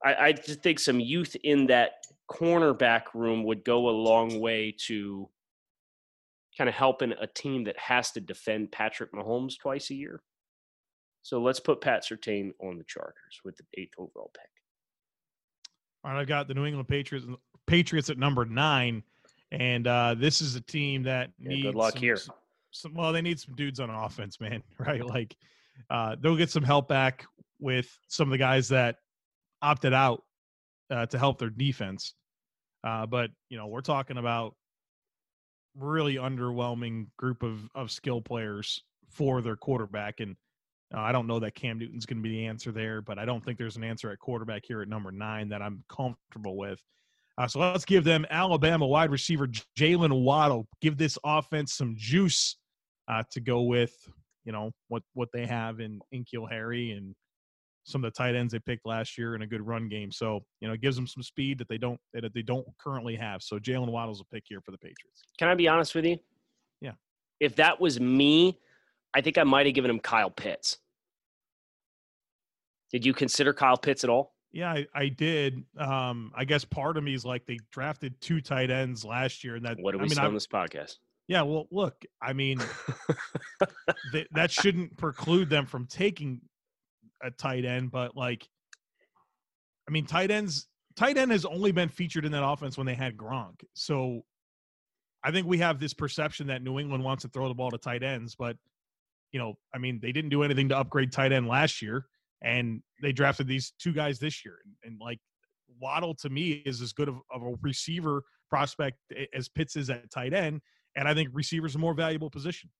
I, 0.04 0.14
I 0.14 0.32
just 0.32 0.62
think 0.62 0.78
some 0.78 1.00
youth 1.00 1.36
in 1.44 1.66
that 1.68 2.04
cornerback 2.30 3.14
room 3.14 3.44
would 3.44 3.64
go 3.64 3.88
a 3.88 3.90
long 3.90 4.40
way 4.40 4.74
to 4.86 5.28
kind 6.56 6.68
of 6.68 6.74
helping 6.74 7.12
a 7.12 7.26
team 7.26 7.64
that 7.64 7.78
has 7.78 8.10
to 8.12 8.20
defend 8.20 8.72
Patrick 8.72 9.12
Mahomes 9.12 9.58
twice 9.58 9.90
a 9.90 9.94
year. 9.94 10.22
So 11.22 11.40
let's 11.40 11.60
put 11.60 11.80
Pat 11.80 12.04
Surtain 12.04 12.52
on 12.60 12.78
the 12.78 12.84
Chargers 12.84 13.40
with 13.44 13.56
the 13.56 13.64
eighth 13.76 13.94
overall 13.98 14.30
pick. 14.34 14.50
All 16.04 16.12
right, 16.12 16.20
I've 16.20 16.26
got 16.26 16.48
the 16.48 16.54
New 16.54 16.64
England 16.66 16.88
Patriots 16.88 17.26
Patriots 17.66 18.08
at 18.08 18.18
number 18.18 18.44
nine, 18.44 19.02
and 19.50 19.86
uh, 19.86 20.14
this 20.16 20.40
is 20.40 20.54
a 20.54 20.60
team 20.60 21.02
that 21.04 21.30
Yeah, 21.38 21.50
needs 21.50 21.62
good 21.62 21.74
luck 21.74 21.92
some, 21.94 22.02
here. 22.02 22.16
Some, 22.16 22.34
some- 22.70 22.94
well, 22.94 23.12
they 23.12 23.20
need 23.22 23.38
some 23.40 23.54
dudes 23.54 23.80
on 23.80 23.90
offense, 23.90 24.40
man. 24.40 24.62
Right? 24.78 25.04
Like 25.04 25.36
uh, 25.90 26.16
they'll 26.20 26.36
get 26.36 26.50
some 26.50 26.62
help 26.64 26.88
back 26.88 27.26
with 27.60 27.98
some 28.08 28.28
of 28.28 28.32
the 28.32 28.38
guys 28.38 28.68
that 28.68 28.96
opted 29.60 29.92
out 29.92 30.22
uh, 30.90 31.06
to 31.06 31.18
help 31.18 31.38
their 31.38 31.50
defense. 31.50 32.14
Uh, 32.84 33.04
but 33.06 33.30
you 33.50 33.58
know, 33.58 33.66
we're 33.66 33.80
talking 33.80 34.18
about 34.18 34.54
really 35.76 36.14
underwhelming 36.14 37.06
group 37.16 37.42
of 37.42 37.68
of 37.74 37.90
skill 37.90 38.20
players 38.20 38.82
for 39.10 39.42
their 39.42 39.56
quarterback, 39.56 40.20
and 40.20 40.36
uh, 40.94 41.00
I 41.00 41.12
don't 41.12 41.26
know 41.26 41.38
that 41.40 41.54
Cam 41.54 41.78
Newton's 41.78 42.06
going 42.06 42.18
to 42.18 42.22
be 42.22 42.36
the 42.36 42.46
answer 42.46 42.72
there, 42.72 43.02
but 43.02 43.18
I 43.18 43.24
don't 43.24 43.44
think 43.44 43.58
there's 43.58 43.76
an 43.76 43.84
answer 43.84 44.10
at 44.10 44.18
quarterback 44.18 44.62
here 44.64 44.80
at 44.80 44.88
number 44.88 45.10
nine 45.10 45.48
that 45.50 45.60
I'm 45.60 45.84
comfortable 45.88 46.56
with. 46.56 46.80
Uh, 47.36 47.46
so 47.46 47.60
let's 47.60 47.84
give 47.84 48.04
them 48.04 48.26
Alabama 48.30 48.86
wide 48.86 49.10
receiver 49.10 49.48
Jaylen 49.78 50.22
Waddle. 50.22 50.66
Give 50.80 50.96
this 50.96 51.18
offense 51.24 51.74
some 51.74 51.94
juice 51.96 52.56
uh, 53.06 53.22
to 53.30 53.40
go 53.40 53.62
with, 53.62 53.94
you 54.44 54.52
know, 54.52 54.72
what 54.88 55.02
what 55.14 55.28
they 55.32 55.46
have 55.46 55.80
in 55.80 56.00
in 56.10 56.24
Harry 56.50 56.92
and 56.92 57.14
some 57.84 58.04
of 58.04 58.12
the 58.12 58.16
tight 58.16 58.34
ends 58.34 58.52
they 58.52 58.58
picked 58.58 58.84
last 58.86 59.16
year 59.16 59.34
in 59.34 59.42
a 59.42 59.46
good 59.46 59.66
run 59.66 59.88
game. 59.88 60.10
So 60.10 60.40
you 60.60 60.68
know, 60.68 60.74
it 60.74 60.80
gives 60.80 60.96
them 60.96 61.06
some 61.06 61.22
speed 61.22 61.58
that 61.58 61.68
they 61.68 61.78
don't 61.78 62.00
that 62.12 62.32
they 62.34 62.42
don't 62.42 62.66
currently 62.78 63.14
have. 63.16 63.42
So 63.42 63.58
Jaylen 63.58 63.90
Waddle's 63.90 64.20
a 64.20 64.24
pick 64.34 64.44
here 64.46 64.60
for 64.60 64.72
the 64.72 64.78
Patriots. 64.78 65.22
Can 65.38 65.48
I 65.48 65.54
be 65.54 65.68
honest 65.68 65.94
with 65.94 66.04
you? 66.04 66.18
Yeah. 66.80 66.92
If 67.40 67.56
that 67.56 67.80
was 67.80 68.00
me, 68.00 68.58
I 69.14 69.20
think 69.20 69.38
I 69.38 69.44
might 69.44 69.66
have 69.66 69.74
given 69.74 69.90
him 69.90 70.00
Kyle 70.00 70.30
Pitts. 70.30 70.78
Did 72.90 73.04
you 73.04 73.12
consider 73.12 73.52
Kyle 73.52 73.76
Pitts 73.76 74.04
at 74.04 74.10
all? 74.10 74.34
Yeah, 74.52 74.72
I, 74.72 74.86
I 74.94 75.08
did. 75.08 75.62
Um, 75.78 76.32
I 76.34 76.44
guess 76.44 76.64
part 76.64 76.96
of 76.96 77.04
me 77.04 77.14
is 77.14 77.24
like 77.24 77.44
they 77.46 77.58
drafted 77.70 78.18
two 78.20 78.40
tight 78.40 78.70
ends 78.70 79.04
last 79.04 79.44
year, 79.44 79.56
and 79.56 79.64
that 79.66 79.76
What 79.80 79.92
do 79.92 79.98
we 79.98 80.04
I 80.04 80.08
mean, 80.08 80.18
on 80.18 80.34
this 80.34 80.46
podcast? 80.46 80.96
Yeah, 81.26 81.42
well, 81.42 81.66
look, 81.70 81.94
I 82.22 82.32
mean, 82.32 82.58
th- 84.12 84.28
that 84.32 84.50
shouldn't 84.50 84.96
preclude 84.96 85.50
them 85.50 85.66
from 85.66 85.86
taking 85.86 86.40
a 87.22 87.30
tight 87.30 87.66
end, 87.66 87.90
but 87.90 88.16
like, 88.16 88.48
I 89.86 89.90
mean, 89.90 90.06
tight 90.06 90.30
ends, 90.30 90.66
tight 90.96 91.18
end 91.18 91.30
has 91.32 91.44
only 91.44 91.70
been 91.70 91.90
featured 91.90 92.24
in 92.24 92.32
that 92.32 92.44
offense 92.44 92.78
when 92.78 92.86
they 92.86 92.94
had 92.94 93.18
Gronk. 93.18 93.60
So 93.74 94.24
I 95.22 95.30
think 95.30 95.46
we 95.46 95.58
have 95.58 95.78
this 95.78 95.92
perception 95.92 96.46
that 96.46 96.62
New 96.62 96.78
England 96.78 97.04
wants 97.04 97.22
to 97.24 97.28
throw 97.28 97.48
the 97.48 97.54
ball 97.54 97.70
to 97.70 97.78
tight 97.78 98.02
ends, 98.02 98.34
but 98.34 98.56
you 99.32 99.38
know, 99.38 99.54
I 99.74 99.78
mean, 99.78 99.98
they 100.00 100.12
didn't 100.12 100.30
do 100.30 100.42
anything 100.42 100.68
to 100.70 100.78
upgrade 100.78 101.12
tight 101.12 101.32
end 101.32 101.48
last 101.48 101.82
year, 101.82 102.06
and 102.42 102.82
they 103.02 103.12
drafted 103.12 103.46
these 103.46 103.72
two 103.78 103.92
guys 103.92 104.18
this 104.18 104.44
year, 104.44 104.58
and, 104.64 104.74
and 104.84 105.00
like 105.00 105.18
Waddle 105.80 106.14
to 106.16 106.30
me 106.30 106.62
is 106.64 106.80
as 106.80 106.92
good 106.92 107.08
of, 107.08 107.16
of 107.32 107.42
a 107.42 107.54
receiver 107.62 108.22
prospect 108.48 108.98
as 109.34 109.48
Pitts 109.48 109.76
is 109.76 109.90
at 109.90 110.10
tight 110.10 110.32
end, 110.32 110.60
and 110.96 111.06
I 111.06 111.14
think 111.14 111.30
receivers 111.32 111.74
a 111.74 111.78
more 111.78 111.94
valuable 111.94 112.30
position. 112.30 112.70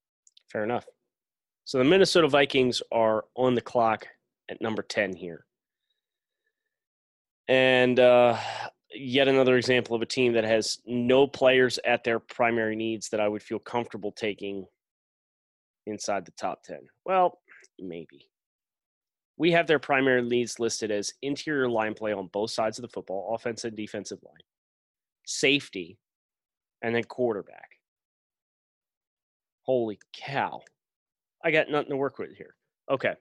Fair 0.50 0.64
enough. 0.64 0.86
So 1.64 1.78
the 1.78 1.84
Minnesota 1.84 2.28
Vikings 2.28 2.82
are 2.90 3.24
on 3.36 3.54
the 3.54 3.60
clock 3.60 4.06
at 4.50 4.60
number 4.62 4.82
10 4.82 5.14
here. 5.14 5.44
And 7.46 8.00
uh, 8.00 8.38
yet 8.94 9.28
another 9.28 9.56
example 9.56 9.94
of 9.94 10.02
a 10.02 10.06
team 10.06 10.32
that 10.34 10.44
has 10.44 10.78
no 10.86 11.26
players 11.26 11.78
at 11.84 12.04
their 12.04 12.18
primary 12.18 12.76
needs 12.76 13.08
that 13.10 13.20
I 13.20 13.28
would 13.28 13.42
feel 13.42 13.58
comfortable 13.58 14.12
taking 14.12 14.66
inside 15.88 16.24
the 16.24 16.32
top 16.32 16.62
10. 16.62 16.78
Well, 17.04 17.38
maybe. 17.78 18.30
We 19.36 19.52
have 19.52 19.66
their 19.66 19.78
primary 19.78 20.22
needs 20.22 20.58
listed 20.58 20.90
as 20.90 21.12
interior 21.22 21.68
line 21.68 21.94
play 21.94 22.12
on 22.12 22.28
both 22.32 22.50
sides 22.50 22.78
of 22.78 22.82
the 22.82 22.88
football, 22.88 23.34
offensive 23.34 23.68
and 23.68 23.76
defensive 23.76 24.18
line, 24.24 24.42
safety, 25.26 25.96
and 26.82 26.94
then 26.94 27.04
quarterback. 27.04 27.70
Holy 29.62 29.98
cow. 30.12 30.60
I 31.44 31.50
got 31.50 31.70
nothing 31.70 31.90
to 31.90 31.96
work 31.96 32.18
with 32.18 32.36
here. 32.36 32.54
Okay. 32.90 33.14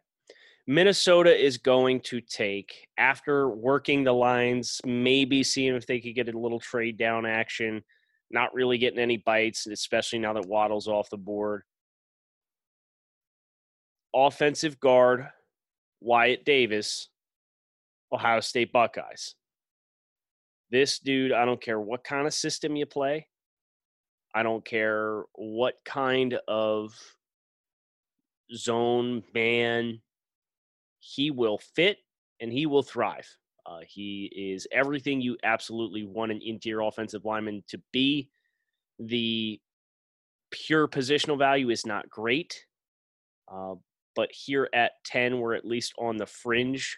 Minnesota 0.65 1.33
is 1.33 1.57
going 1.57 2.01
to 2.01 2.19
take, 2.19 2.87
after 2.97 3.49
working 3.49 4.03
the 4.03 4.11
lines, 4.11 4.81
maybe 4.85 5.43
seeing 5.43 5.75
if 5.75 5.85
they 5.85 5.99
could 5.99 6.15
get 6.15 6.33
a 6.33 6.37
little 6.37 6.59
trade 6.59 6.97
down 6.97 7.25
action, 7.25 7.83
not 8.31 8.53
really 8.53 8.77
getting 8.77 8.99
any 8.99 9.17
bites, 9.17 9.67
especially 9.67 10.19
now 10.19 10.33
that 10.33 10.47
Waddle's 10.47 10.87
off 10.87 11.09
the 11.09 11.17
board. 11.17 11.63
Offensive 14.15 14.79
guard, 14.79 15.27
Wyatt 16.01 16.45
Davis, 16.45 17.09
Ohio 18.11 18.39
State 18.39 18.71
Buckeyes. 18.71 19.35
This 20.69 20.99
dude, 20.99 21.31
I 21.31 21.45
don't 21.45 21.61
care 21.61 21.79
what 21.79 22.03
kind 22.03 22.27
of 22.27 22.33
system 22.33 22.75
you 22.75 22.85
play. 22.85 23.27
I 24.35 24.43
don't 24.43 24.65
care 24.65 25.23
what 25.33 25.75
kind 25.85 26.37
of 26.47 26.93
zone 28.53 29.23
man 29.33 30.01
he 30.99 31.31
will 31.31 31.57
fit 31.57 31.97
and 32.39 32.51
he 32.51 32.65
will 32.65 32.83
thrive. 32.83 33.27
Uh, 33.65 33.79
he 33.85 34.31
is 34.33 34.67
everything 34.71 35.21
you 35.21 35.37
absolutely 35.43 36.05
want 36.05 36.31
an 36.31 36.41
interior 36.43 36.81
offensive 36.81 37.25
lineman 37.25 37.63
to 37.67 37.81
be. 37.91 38.29
The 38.99 39.59
pure 40.51 40.87
positional 40.87 41.37
value 41.37 41.69
is 41.69 41.85
not 41.85 42.09
great, 42.09 42.65
uh, 43.51 43.75
but 44.17 44.31
here 44.31 44.67
at 44.73 44.93
10, 45.05 45.39
we're 45.39 45.53
at 45.53 45.63
least 45.63 45.93
on 45.99 46.17
the 46.17 46.25
fringe 46.25 46.97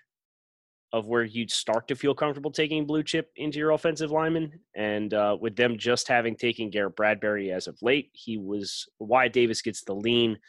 of 0.94 1.06
where 1.06 1.24
you'd 1.24 1.52
start 1.52 1.86
to 1.90 1.96
feel 1.96 2.16
comfortable 2.16 2.50
taking 2.50 2.88
blue 2.88 3.04
chip 3.04 3.30
into 3.36 3.60
your 3.60 3.72
offensive 3.72 4.10
lineman. 4.10 4.54
And 4.74 5.14
uh, 5.14 5.38
with 5.40 5.58
them 5.58 5.78
just 5.78 6.08
having 6.08 6.38
taken 6.38 6.70
Garrett 6.70 6.96
Bradbury 6.96 7.52
as 7.52 7.68
of 7.68 7.78
late, 7.82 8.10
he 8.14 8.38
was 8.38 8.88
Wyatt 9.00 9.34
Davis 9.34 9.62
gets 9.62 9.84
the 9.84 9.94
lean 9.94 10.40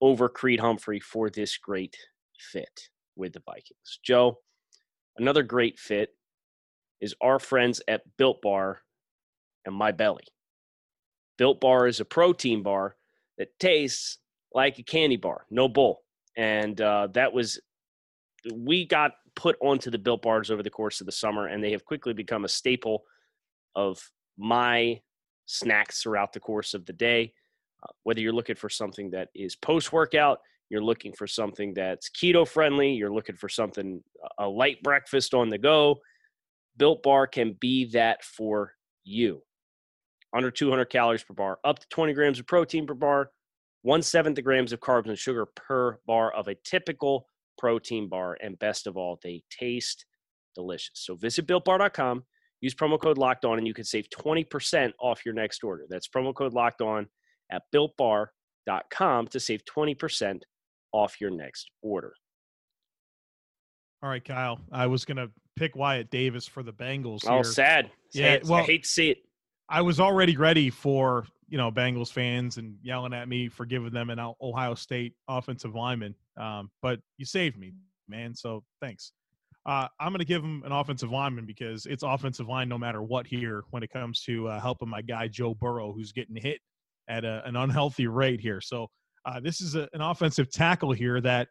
over 0.00 0.28
Creed 0.28 0.60
Humphrey 0.60 1.00
for 1.00 1.28
this 1.30 1.58
great 1.58 1.96
fit 2.38 2.88
with 3.16 3.32
the 3.32 3.42
Vikings. 3.44 3.98
Joe, 4.04 4.38
another 5.16 5.42
great 5.42 5.80
fit 5.80 6.10
is 7.00 7.16
our 7.20 7.40
friends 7.40 7.82
at 7.88 8.02
Built 8.16 8.40
Bar 8.40 8.82
and 9.66 9.74
My 9.74 9.90
Belly. 9.90 10.24
Built 11.38 11.60
Bar 11.60 11.88
is 11.88 11.98
a 11.98 12.04
protein 12.04 12.62
bar 12.62 12.94
that 13.36 13.58
tastes 13.58 14.18
like 14.54 14.78
a 14.78 14.82
candy 14.82 15.16
bar, 15.16 15.46
no 15.50 15.68
bull. 15.68 16.02
And 16.36 16.80
uh, 16.80 17.08
that 17.12 17.32
was, 17.32 17.60
we 18.54 18.86
got 18.86 19.12
put 19.34 19.56
onto 19.60 19.90
the 19.90 19.98
Built 19.98 20.22
Bars 20.22 20.50
over 20.50 20.62
the 20.62 20.70
course 20.70 21.00
of 21.00 21.06
the 21.06 21.12
summer, 21.12 21.46
and 21.46 21.62
they 21.62 21.72
have 21.72 21.84
quickly 21.84 22.12
become 22.12 22.44
a 22.44 22.48
staple 22.48 23.04
of 23.74 24.00
my 24.36 25.00
snacks 25.46 26.02
throughout 26.02 26.32
the 26.32 26.40
course 26.40 26.74
of 26.74 26.86
the 26.86 26.92
day. 26.92 27.32
Uh, 27.82 27.92
whether 28.02 28.20
you're 28.20 28.32
looking 28.32 28.56
for 28.56 28.68
something 28.68 29.10
that 29.10 29.28
is 29.34 29.56
post 29.56 29.92
workout, 29.92 30.40
you're 30.70 30.82
looking 30.82 31.12
for 31.12 31.26
something 31.26 31.72
that's 31.74 32.10
keto 32.10 32.46
friendly, 32.46 32.92
you're 32.92 33.12
looking 33.12 33.36
for 33.36 33.48
something, 33.48 34.02
a 34.38 34.46
light 34.46 34.82
breakfast 34.82 35.34
on 35.34 35.48
the 35.48 35.58
go, 35.58 35.96
Built 36.76 37.02
Bar 37.02 37.26
can 37.26 37.56
be 37.60 37.86
that 37.86 38.24
for 38.24 38.74
you. 39.04 39.42
Under 40.34 40.50
200 40.50 40.86
calories 40.86 41.24
per 41.24 41.34
bar, 41.34 41.58
up 41.64 41.78
to 41.78 41.86
20 41.88 42.12
grams 42.12 42.38
of 42.38 42.46
protein 42.46 42.86
per 42.86 42.94
bar, 42.94 43.30
one 43.82 44.02
seventh 44.02 44.38
of 44.38 44.44
grams 44.44 44.72
of 44.72 44.80
carbs 44.80 45.08
and 45.08 45.18
sugar 45.18 45.46
per 45.46 45.98
bar 46.06 46.32
of 46.34 46.48
a 46.48 46.54
typical 46.64 47.26
protein 47.58 48.08
bar. 48.08 48.36
And 48.42 48.58
best 48.58 48.86
of 48.86 48.96
all, 48.96 49.18
they 49.22 49.42
taste 49.50 50.04
delicious. 50.54 50.92
So 50.94 51.14
visit 51.14 51.46
builtbar.com, 51.46 52.24
use 52.60 52.74
promo 52.74 53.00
code 53.00 53.18
locked 53.18 53.44
on, 53.44 53.58
and 53.58 53.66
you 53.66 53.74
can 53.74 53.84
save 53.84 54.08
20% 54.10 54.92
off 55.00 55.24
your 55.24 55.34
next 55.34 55.62
order. 55.62 55.86
That's 55.88 56.08
promo 56.08 56.34
code 56.34 56.54
locked 56.54 56.82
on 56.82 57.06
at 57.50 57.62
builtbar.com 57.74 59.28
to 59.28 59.40
save 59.40 59.62
20% 59.64 60.40
off 60.92 61.20
your 61.20 61.30
next 61.30 61.70
order. 61.82 62.12
All 64.02 64.08
right, 64.08 64.24
Kyle. 64.24 64.60
I 64.70 64.86
was 64.86 65.04
gonna 65.04 65.28
pick 65.56 65.74
Wyatt 65.74 66.10
Davis 66.10 66.46
for 66.46 66.62
the 66.62 66.72
Bengals. 66.72 67.20
Oh, 67.26 67.36
here. 67.36 67.44
sad. 67.44 67.90
Yeah, 68.12 68.38
Sad. 68.42 68.52
I 68.52 68.62
hate 68.62 68.84
to 68.84 68.88
see 68.88 69.10
it. 69.10 69.18
I 69.68 69.82
was 69.82 69.98
already 70.00 70.36
ready 70.36 70.70
for 70.70 71.26
you 71.48 71.58
know 71.58 71.70
Bengals 71.70 72.12
fans 72.12 72.58
and 72.58 72.76
yelling 72.82 73.14
at 73.14 73.28
me 73.28 73.48
for 73.48 73.66
giving 73.66 73.92
them 73.92 74.10
an 74.10 74.18
Ohio 74.40 74.74
State 74.74 75.14
offensive 75.28 75.74
lineman. 75.74 76.14
Um, 76.36 76.70
but 76.82 77.00
you 77.16 77.24
saved 77.24 77.58
me, 77.58 77.72
man. 78.08 78.34
So 78.34 78.64
thanks. 78.80 79.12
Uh, 79.66 79.86
I'm 80.00 80.12
going 80.12 80.20
to 80.20 80.24
give 80.24 80.42
him 80.42 80.62
an 80.64 80.72
offensive 80.72 81.10
lineman 81.10 81.44
because 81.44 81.84
it's 81.84 82.02
offensive 82.02 82.48
line 82.48 82.68
no 82.68 82.78
matter 82.78 83.02
what 83.02 83.26
here 83.26 83.64
when 83.70 83.82
it 83.82 83.90
comes 83.90 84.22
to 84.22 84.48
uh, 84.48 84.60
helping 84.60 84.88
my 84.88 85.02
guy 85.02 85.28
Joe 85.28 85.54
Burrow, 85.54 85.92
who's 85.92 86.12
getting 86.12 86.36
hit 86.36 86.60
at 87.08 87.24
a, 87.24 87.42
an 87.44 87.56
unhealthy 87.56 88.06
rate 88.06 88.40
here. 88.40 88.60
So 88.60 88.88
uh, 89.26 89.40
this 89.40 89.60
is 89.60 89.74
a, 89.74 89.88
an 89.92 90.00
offensive 90.00 90.50
tackle 90.50 90.92
here 90.92 91.20
that 91.20 91.48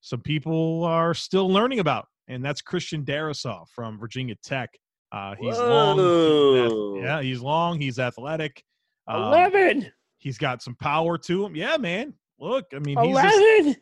some 0.00 0.20
people 0.20 0.84
are 0.84 1.14
still 1.14 1.48
learning 1.48 1.78
about, 1.78 2.06
and 2.26 2.44
that's 2.44 2.60
Christian 2.60 3.04
Darrisaw 3.04 3.68
from 3.68 3.98
Virginia 3.98 4.34
Tech. 4.42 4.70
Uh, 5.12 5.34
he's 5.38 5.58
long. 5.58 5.98
he's 5.98 6.72
ath- 6.72 7.04
yeah, 7.04 7.22
he's 7.22 7.40
long. 7.40 7.80
He's 7.80 7.98
athletic. 7.98 8.64
Um, 9.10 9.22
11. 9.22 9.92
He's 10.18 10.38
got 10.38 10.62
some 10.62 10.74
power 10.76 11.18
to 11.18 11.44
him. 11.44 11.56
Yeah, 11.56 11.76
man. 11.76 12.14
Look, 12.38 12.66
I 12.74 12.78
mean, 12.78 12.98
he's 12.98 13.16
11. 13.16 13.76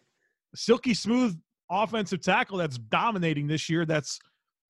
silky 0.54 0.94
smooth 0.94 1.38
offensive 1.70 2.20
tackle 2.22 2.58
that's 2.58 2.78
dominating 2.78 3.46
this 3.46 3.68
year. 3.68 3.84
That's 3.84 4.18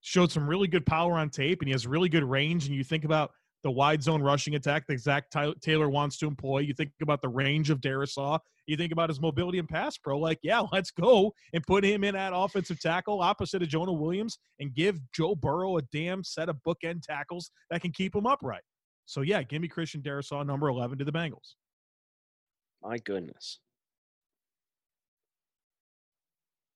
showed 0.01 0.31
some 0.31 0.49
really 0.49 0.69
good 0.69 0.87
power 0.87 1.15
on 1.15 1.31
tape, 1.31 1.61
and 1.61 1.69
he 1.69 1.73
has 1.73 1.87
really 1.87 2.09
good 2.09 2.25
range. 2.25 2.67
And 2.67 2.75
you 2.75 2.85
think 2.85 3.05
about 3.05 3.31
the 3.65 3.71
wide 3.71 4.03
zone 4.03 4.23
rushing 4.23 4.55
attack 4.55 4.87
that 4.87 5.01
Zac 5.01 5.27
Taylor 5.61 5.89
wants 5.89 6.17
to 6.19 6.27
employ. 6.27 6.61
You 6.61 6.75
think 6.75 6.91
about 7.03 7.23
the 7.23 7.29
range 7.29 7.71
of 7.71 7.81
Darrisaw. 7.81 8.39
You 8.67 8.77
think 8.77 8.93
about 8.93 9.09
his 9.09 9.21
mobility 9.21 9.59
and 9.59 9.69
pass 9.69 9.97
pro. 9.97 10.19
Like, 10.19 10.39
yeah, 10.43 10.63
let's 10.73 10.91
go 10.91 11.33
and 11.53 11.63
put 11.67 11.85
him 11.85 12.05
in 12.05 12.15
at 12.15 12.33
offensive 12.35 12.81
tackle 12.81 13.21
opposite 13.21 13.63
of 13.63 13.69
Jonah 13.69 13.93
Williams 13.93 14.39
and 14.61 14.75
give 14.75 14.99
Joe 15.13 15.35
Burrow 15.35 15.79
a 15.79 15.83
damn 15.93 16.23
set 16.23 16.49
of 16.49 16.57
bookend 16.67 17.03
tackles 17.03 17.51
that 17.71 17.81
can 17.81 17.93
keep 17.93 18.15
him 18.15 18.27
upright. 18.27 18.63
So 19.09 19.23
yeah, 19.23 19.43
give 19.43 19.63
me 19.63 19.69
Christian 19.69 20.03
Darrisaw, 20.03 20.45
number 20.45 20.69
eleven, 20.69 20.99
to 20.99 21.05
the 21.05 21.13
Bengals. 21.13 21.55
My 22.83 22.99
goodness. 22.99 23.59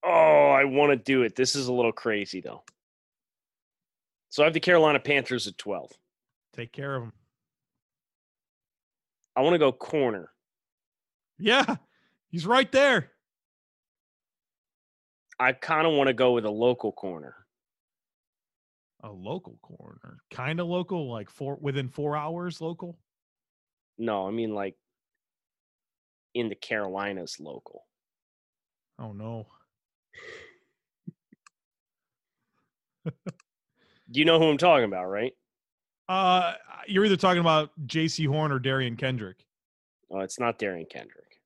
Oh, 0.03 0.49
I 0.49 0.65
want 0.65 0.93
to 0.93 0.97
do 0.97 1.23
it. 1.25 1.37
This 1.37 1.55
is 1.55 1.67
a 1.67 1.73
little 1.73 1.93
crazy, 1.93 2.41
though. 2.41 2.65
So 4.31 4.43
I 4.43 4.47
have 4.47 4.55
the 4.55 4.61
Carolina 4.61 4.99
Panthers 4.99 5.47
at 5.47 5.59
12. 5.59 5.93
Take 6.55 6.73
care 6.73 6.97
of 6.97 7.03
them. 7.03 7.13
I 9.37 9.43
want 9.43 9.53
to 9.53 9.59
go 9.59 9.71
corner. 9.71 10.31
Yeah, 11.39 11.77
he's 12.31 12.47
right 12.47 12.73
there. 12.73 13.11
I 15.39 15.53
kind 15.53 15.87
of 15.87 15.93
want 15.93 16.09
to 16.09 16.15
go 16.15 16.33
with 16.33 16.47
a 16.47 16.51
local 16.51 16.93
corner. 16.93 17.37
A 19.05 19.11
local 19.11 19.59
corner, 19.63 20.19
kind 20.31 20.61
of 20.61 20.69
local, 20.69 21.11
like 21.11 21.29
four 21.29 21.59
within 21.61 21.89
four 21.89 22.17
hours 22.17 22.61
local. 22.61 22.99
No, 23.99 24.29
I 24.29 24.31
mean 24.31 24.55
like 24.55 24.77
in 26.35 26.49
the 26.49 26.55
Carolinas 26.55 27.39
local. 27.41 27.85
Oh 28.99 29.13
no. 29.13 29.47
you 34.13 34.25
know 34.25 34.39
who 34.39 34.47
I'm 34.47 34.59
talking 34.59 34.85
about, 34.85 35.07
right? 35.07 35.33
Uh, 36.09 36.55
you're 36.87 37.05
either 37.05 37.17
talking 37.17 37.41
about 37.41 37.71
Jaycee 37.87 38.27
Horn 38.27 38.53
or 38.53 38.61
Derion 38.61 38.99
Kendrick. 38.99 39.45
Oh, 40.11 40.21
it's 40.21 40.39
not 40.39 40.59
Derion 40.59 40.89
Kendrick. 40.89 41.41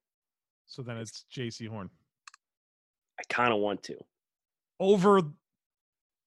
So 0.67 0.83
then 0.83 0.97
it's 0.97 1.25
Jaycee 1.35 1.69
Horn. 1.69 1.89
I 3.19 3.23
kind 3.29 3.53
of 3.53 3.61
want 3.61 3.83
to. 3.85 3.97
Over 4.81 5.23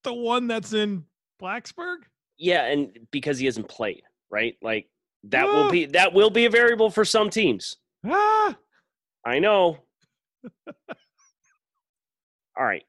the 0.04 0.14
one 0.14 0.48
that's 0.48 0.74
in 0.74 1.04
Blacksburg? 1.42 1.98
Yeah, 2.38 2.66
and 2.66 2.98
because 3.12 3.38
he 3.40 3.46
hasn't 3.46 3.68
played, 3.68 4.04
right? 4.32 4.56
Like 4.62 4.88
that 5.26 5.46
ah. 5.46 5.54
will 5.54 5.72
be 5.72 5.86
that 5.88 6.14
will 6.14 6.30
be 6.30 6.46
a 6.46 6.50
variable 6.50 6.90
for 6.90 7.04
some 7.06 7.30
teams. 7.30 7.78
Ah. 8.06 8.56
I 9.26 9.40
know. 9.40 9.80
All 12.58 12.66
right. 12.66 12.84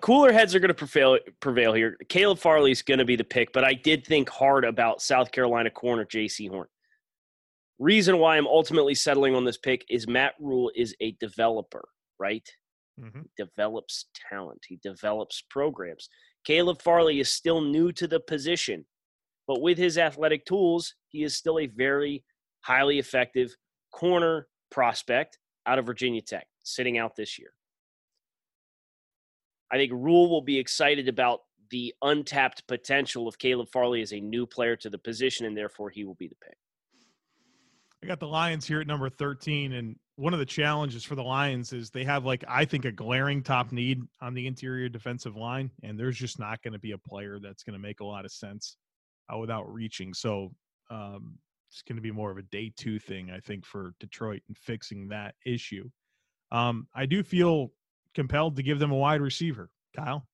Cooler 0.00 0.32
heads 0.32 0.54
are 0.54 0.58
going 0.58 0.68
to 0.68 0.74
prevail 0.74 1.18
prevail 1.40 1.74
here. 1.74 1.98
Caleb 2.08 2.38
Farley 2.38 2.70
is 2.70 2.80
going 2.80 2.98
to 2.98 3.04
be 3.04 3.16
the 3.16 3.24
pick, 3.24 3.52
but 3.52 3.62
I 3.62 3.74
did 3.74 4.06
think 4.06 4.28
hard 4.30 4.64
about 4.64 5.02
South 5.02 5.30
Carolina 5.32 5.70
corner 5.70 6.04
Jaycee 6.04 6.48
Horn. 6.48 6.68
Reason 7.78 8.16
why 8.18 8.38
I'm 8.38 8.46
ultimately 8.46 8.94
settling 8.94 9.34
on 9.34 9.44
this 9.44 9.58
pick 9.58 9.84
is 9.90 10.08
Matt 10.08 10.32
Rhule 10.40 10.70
is 10.74 10.94
a 11.00 11.12
developer, 11.20 11.86
right? 12.18 12.48
Mm-hmm. 12.98 13.20
He 13.20 13.44
develops 13.44 14.06
talent. 14.30 14.64
He 14.66 14.78
develops 14.82 15.42
programs. 15.50 16.08
Caleb 16.46 16.80
Farley 16.80 17.18
is 17.18 17.28
still 17.28 17.60
new 17.60 17.90
to 17.92 18.06
the 18.06 18.20
position, 18.20 18.84
but 19.48 19.60
with 19.60 19.76
his 19.76 19.98
athletic 19.98 20.46
tools, 20.46 20.94
he 21.08 21.24
is 21.24 21.36
still 21.36 21.58
a 21.58 21.66
very 21.66 22.22
highly 22.60 23.00
effective 23.00 23.56
corner 23.92 24.46
prospect 24.70 25.38
out 25.66 25.80
of 25.80 25.86
Virginia 25.86 26.22
Tech, 26.22 26.46
sitting 26.62 26.98
out 26.98 27.16
this 27.16 27.36
year. 27.36 27.50
I 29.72 29.76
think 29.76 29.90
Rhule 29.92 30.30
will 30.30 30.42
be 30.42 30.56
excited 30.56 31.08
about 31.08 31.40
the 31.70 31.92
untapped 32.02 32.64
potential 32.68 33.26
of 33.26 33.38
Caleb 33.38 33.68
Farley 33.72 34.00
as 34.00 34.12
a 34.12 34.20
new 34.20 34.46
player 34.46 34.76
to 34.76 34.88
the 34.88 34.98
position, 34.98 35.46
and 35.46 35.56
therefore 35.56 35.90
he 35.90 36.04
will 36.04 36.14
be 36.14 36.28
the 36.28 36.36
pick. 36.36 36.56
I 38.04 38.06
got 38.06 38.20
the 38.20 38.28
Lions 38.28 38.64
here 38.64 38.80
at 38.80 38.86
number 38.86 39.10
13, 39.10 39.72
and 39.72 39.96
one 40.16 40.32
of 40.32 40.38
the 40.38 40.46
challenges 40.46 41.04
for 41.04 41.14
the 41.14 41.22
Lions 41.22 41.72
is 41.72 41.90
they 41.90 42.04
have, 42.04 42.24
like, 42.24 42.42
I 42.48 42.64
think 42.64 42.86
a 42.86 42.92
glaring 42.92 43.42
top 43.42 43.70
need 43.70 44.02
on 44.20 44.32
the 44.32 44.46
interior 44.46 44.88
defensive 44.88 45.36
line, 45.36 45.70
and 45.82 45.98
there's 45.98 46.16
just 46.16 46.38
not 46.38 46.62
going 46.62 46.72
to 46.72 46.78
be 46.78 46.92
a 46.92 46.98
player 46.98 47.38
that's 47.38 47.62
going 47.62 47.74
to 47.74 47.78
make 47.78 48.00
a 48.00 48.04
lot 48.04 48.24
of 48.24 48.32
sense 48.32 48.78
uh, 49.32 49.36
without 49.36 49.70
reaching. 49.70 50.14
So 50.14 50.52
um, 50.90 51.38
it's 51.70 51.82
going 51.82 51.96
to 51.96 52.02
be 52.02 52.10
more 52.10 52.30
of 52.30 52.38
a 52.38 52.42
day 52.42 52.72
two 52.76 52.98
thing, 52.98 53.30
I 53.30 53.40
think, 53.40 53.66
for 53.66 53.92
Detroit 54.00 54.42
and 54.48 54.56
fixing 54.56 55.08
that 55.08 55.34
issue. 55.44 55.90
Um, 56.50 56.86
I 56.94 57.04
do 57.04 57.22
feel 57.22 57.72
compelled 58.14 58.56
to 58.56 58.62
give 58.62 58.78
them 58.78 58.92
a 58.92 58.96
wide 58.96 59.20
receiver, 59.20 59.68
Kyle. 59.94 60.26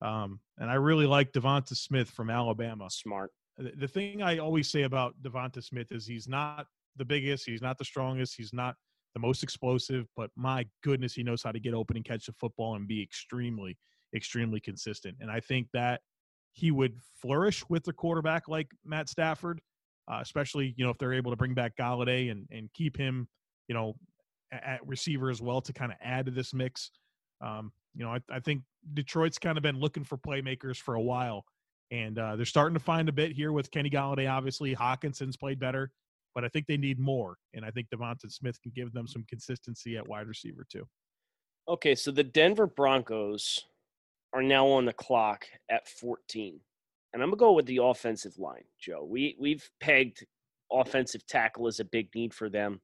Um, 0.00 0.40
and 0.58 0.70
I 0.70 0.74
really 0.74 1.06
like 1.06 1.32
DeVonta 1.32 1.76
Smith 1.76 2.08
from 2.08 2.30
Alabama. 2.30 2.88
Smart. 2.88 3.32
The, 3.58 3.72
the 3.76 3.88
thing 3.88 4.22
I 4.22 4.38
always 4.38 4.70
say 4.70 4.84
about 4.84 5.14
DeVonta 5.22 5.62
Smith 5.62 5.92
is 5.92 6.06
he's 6.06 6.28
not 6.28 6.66
the 6.96 7.04
biggest, 7.04 7.44
he's 7.44 7.60
not 7.60 7.76
the 7.76 7.84
strongest, 7.84 8.34
he's 8.36 8.54
not 8.54 8.76
the 9.16 9.20
most 9.20 9.42
explosive, 9.42 10.06
but 10.14 10.28
my 10.36 10.66
goodness, 10.84 11.14
he 11.14 11.22
knows 11.22 11.42
how 11.42 11.50
to 11.50 11.58
get 11.58 11.72
open 11.72 11.96
and 11.96 12.04
catch 12.04 12.26
the 12.26 12.34
football 12.34 12.74
and 12.74 12.86
be 12.86 13.02
extremely, 13.02 13.78
extremely 14.14 14.60
consistent. 14.60 15.16
And 15.20 15.30
I 15.30 15.40
think 15.40 15.68
that 15.72 16.02
he 16.52 16.70
would 16.70 16.98
flourish 17.22 17.64
with 17.70 17.88
a 17.88 17.94
quarterback 17.94 18.46
like 18.46 18.68
Matt 18.84 19.08
Stafford, 19.08 19.62
uh, 20.06 20.18
especially 20.20 20.74
you 20.76 20.84
know 20.84 20.90
if 20.90 20.98
they're 20.98 21.14
able 21.14 21.32
to 21.32 21.36
bring 21.36 21.54
back 21.54 21.72
Golladay 21.80 22.30
and 22.30 22.46
and 22.50 22.70
keep 22.74 22.94
him, 22.94 23.26
you 23.68 23.74
know, 23.74 23.94
at 24.52 24.86
receiver 24.86 25.30
as 25.30 25.40
well 25.40 25.62
to 25.62 25.72
kind 25.72 25.90
of 25.90 25.96
add 26.02 26.26
to 26.26 26.30
this 26.30 26.52
mix. 26.52 26.90
Um, 27.40 27.72
you 27.94 28.04
know, 28.04 28.10
I, 28.10 28.20
I, 28.30 28.40
think 28.40 28.64
Detroit's 28.92 29.38
kind 29.38 29.56
of 29.56 29.62
been 29.62 29.80
looking 29.80 30.04
for 30.04 30.18
playmakers 30.18 30.76
for 30.76 30.96
a 30.96 31.02
while, 31.02 31.46
and 31.90 32.18
uh, 32.18 32.36
they're 32.36 32.44
starting 32.44 32.74
to 32.74 32.84
find 32.84 33.08
a 33.08 33.12
bit 33.12 33.32
here 33.32 33.52
with 33.52 33.70
Kenny 33.70 33.88
Golladay. 33.88 34.30
Obviously, 34.30 34.74
Hockenson's 34.74 35.38
played 35.38 35.58
better, 35.58 35.90
but 36.36 36.44
I 36.44 36.48
think 36.48 36.66
they 36.66 36.76
need 36.76 37.00
more, 37.00 37.38
and 37.54 37.64
I 37.64 37.70
think 37.70 37.88
DeVonta 37.88 38.30
Smith 38.30 38.60
can 38.62 38.70
give 38.76 38.92
them 38.92 39.08
some 39.08 39.24
consistency 39.28 39.96
at 39.96 40.06
wide 40.06 40.28
receiver 40.28 40.64
too. 40.70 40.86
Okay, 41.68 41.96
so 41.96 42.12
the 42.12 42.22
Denver 42.22 42.68
Broncos 42.68 43.64
are 44.32 44.42
now 44.42 44.68
on 44.68 44.84
the 44.84 44.92
clock 44.92 45.46
at 45.68 45.88
14. 45.88 46.60
And 47.12 47.22
I'm 47.22 47.30
gonna 47.30 47.38
go 47.38 47.52
with 47.54 47.66
the 47.66 47.80
offensive 47.82 48.38
line, 48.38 48.64
Joe. 48.78 49.04
We 49.04 49.36
we've 49.40 49.68
pegged 49.80 50.24
offensive 50.70 51.26
tackle 51.26 51.66
as 51.66 51.80
a 51.80 51.84
big 51.84 52.14
need 52.14 52.32
for 52.32 52.48
them. 52.48 52.80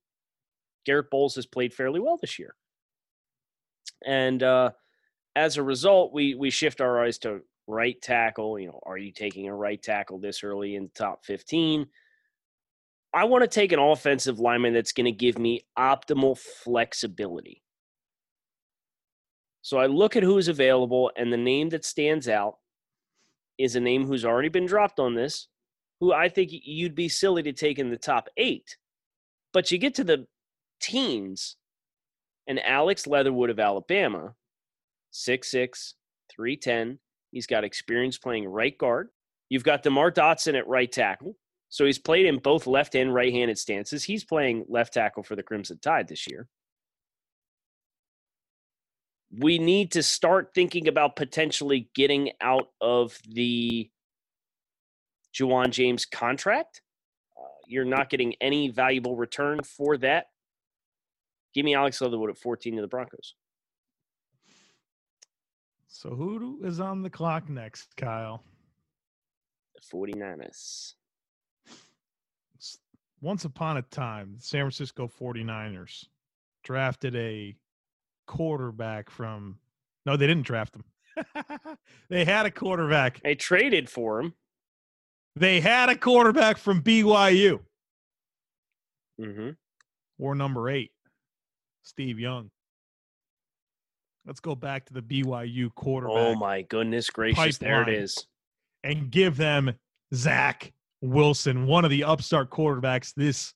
Garrett 0.84 1.10
Bolles 1.10 1.36
has 1.36 1.46
played 1.46 1.72
fairly 1.72 2.00
well 2.00 2.16
this 2.16 2.40
year 2.40 2.56
and 4.04 4.42
uh, 4.42 4.70
as 5.36 5.56
a 5.56 5.62
result, 5.62 6.12
we 6.12 6.34
we 6.34 6.50
shift 6.50 6.80
our 6.80 7.04
eyes 7.04 7.18
to 7.18 7.40
right 7.66 8.00
tackle. 8.00 8.58
You 8.58 8.68
know, 8.68 8.80
are 8.84 8.98
you 8.98 9.12
taking 9.12 9.48
a 9.48 9.54
right 9.54 9.82
tackle 9.82 10.18
this 10.18 10.42
early 10.44 10.76
in 10.76 10.84
the 10.84 10.90
top 10.90 11.24
fifteen? 11.24 11.86
I 13.14 13.24
want 13.24 13.42
to 13.42 13.48
take 13.48 13.72
an 13.72 13.78
offensive 13.78 14.40
lineman 14.40 14.72
that's 14.72 14.92
going 14.92 15.04
to 15.04 15.12
give 15.12 15.38
me 15.38 15.66
optimal 15.78 16.38
flexibility. 16.38 17.62
So 19.60 19.78
I 19.78 19.86
look 19.86 20.16
at 20.16 20.22
who's 20.22 20.48
available, 20.48 21.12
and 21.16 21.32
the 21.32 21.36
name 21.36 21.68
that 21.70 21.84
stands 21.84 22.28
out 22.28 22.56
is 23.58 23.76
a 23.76 23.80
name 23.80 24.06
who's 24.06 24.24
already 24.24 24.48
been 24.48 24.66
dropped 24.66 24.98
on 24.98 25.14
this, 25.14 25.48
who 26.00 26.12
I 26.12 26.28
think 26.28 26.50
you'd 26.52 26.94
be 26.94 27.08
silly 27.08 27.42
to 27.44 27.52
take 27.52 27.78
in 27.78 27.90
the 27.90 27.96
top 27.96 28.28
eight. 28.36 28.76
But 29.52 29.70
you 29.70 29.78
get 29.78 29.94
to 29.96 30.04
the 30.04 30.26
teens, 30.80 31.56
and 32.48 32.58
Alex 32.64 33.06
Leatherwood 33.06 33.50
of 33.50 33.60
Alabama, 33.60 34.34
6'6, 35.12 35.94
310. 36.34 36.98
He's 37.30 37.46
got 37.46 37.62
experience 37.62 38.18
playing 38.18 38.48
right 38.48 38.76
guard. 38.76 39.10
You've 39.48 39.64
got 39.64 39.82
DeMar 39.82 40.10
Dotson 40.10 40.58
at 40.58 40.66
right 40.66 40.90
tackle. 40.90 41.36
So 41.72 41.86
he's 41.86 41.98
played 41.98 42.26
in 42.26 42.36
both 42.36 42.66
left 42.66 42.94
and 42.94 43.14
right 43.14 43.32
handed 43.32 43.56
stances. 43.56 44.04
He's 44.04 44.24
playing 44.24 44.66
left 44.68 44.92
tackle 44.92 45.22
for 45.22 45.36
the 45.36 45.42
Crimson 45.42 45.78
Tide 45.78 46.06
this 46.06 46.28
year. 46.28 46.46
We 49.34 49.56
need 49.58 49.92
to 49.92 50.02
start 50.02 50.50
thinking 50.54 50.86
about 50.86 51.16
potentially 51.16 51.88
getting 51.94 52.32
out 52.42 52.68
of 52.82 53.18
the 53.26 53.90
Ja'Wuan 55.34 55.70
James 55.70 56.04
contract. 56.04 56.82
Uh, 57.40 57.48
you're 57.66 57.86
not 57.86 58.10
getting 58.10 58.34
any 58.42 58.68
valuable 58.68 59.16
return 59.16 59.62
for 59.62 59.96
that. 59.96 60.26
Give 61.54 61.64
me 61.64 61.74
Alex 61.74 62.02
Leatherwood 62.02 62.28
at 62.28 62.36
14 62.36 62.76
to 62.76 62.82
the 62.82 62.86
Broncos. 62.86 63.34
So 65.88 66.10
who 66.10 66.60
is 66.64 66.80
on 66.80 67.00
the 67.00 67.08
clock 67.08 67.48
next, 67.48 67.96
Kyle? 67.96 68.44
The 69.74 69.80
49ers. 69.80 70.96
Once 73.22 73.44
upon 73.44 73.76
a 73.76 73.82
time, 73.82 74.34
the 74.34 74.42
San 74.42 74.62
Francisco 74.62 75.08
49ers 75.08 76.06
drafted 76.64 77.14
a 77.14 77.54
quarterback 78.26 79.08
from 79.08 79.58
No, 80.04 80.16
they 80.16 80.26
didn't 80.26 80.44
draft 80.44 80.74
him. 80.74 80.84
they 82.10 82.24
had 82.24 82.46
a 82.46 82.50
quarterback. 82.50 83.22
They 83.22 83.36
traded 83.36 83.88
for 83.88 84.20
him. 84.20 84.34
They 85.36 85.60
had 85.60 85.88
a 85.88 85.96
quarterback 85.96 86.58
from 86.58 86.82
BYU. 86.82 87.60
Mm-hmm. 89.20 89.50
Or 90.18 90.34
number 90.34 90.68
eight. 90.68 90.90
Steve 91.84 92.18
Young. 92.18 92.50
Let's 94.26 94.40
go 94.40 94.54
back 94.56 94.86
to 94.86 94.94
the 94.94 95.02
BYU 95.02 95.72
quarterback. 95.74 96.16
Oh 96.16 96.34
my 96.34 96.62
goodness 96.62 97.10
gracious! 97.10 97.58
There 97.58 97.82
it 97.82 97.88
is. 97.88 98.26
And 98.84 99.10
give 99.10 99.36
them 99.36 99.74
Zach 100.14 100.72
Wilson, 101.02 101.66
one 101.66 101.84
of 101.84 101.90
the 101.90 102.04
upstart 102.04 102.48
quarterbacks 102.48 103.12
this 103.14 103.52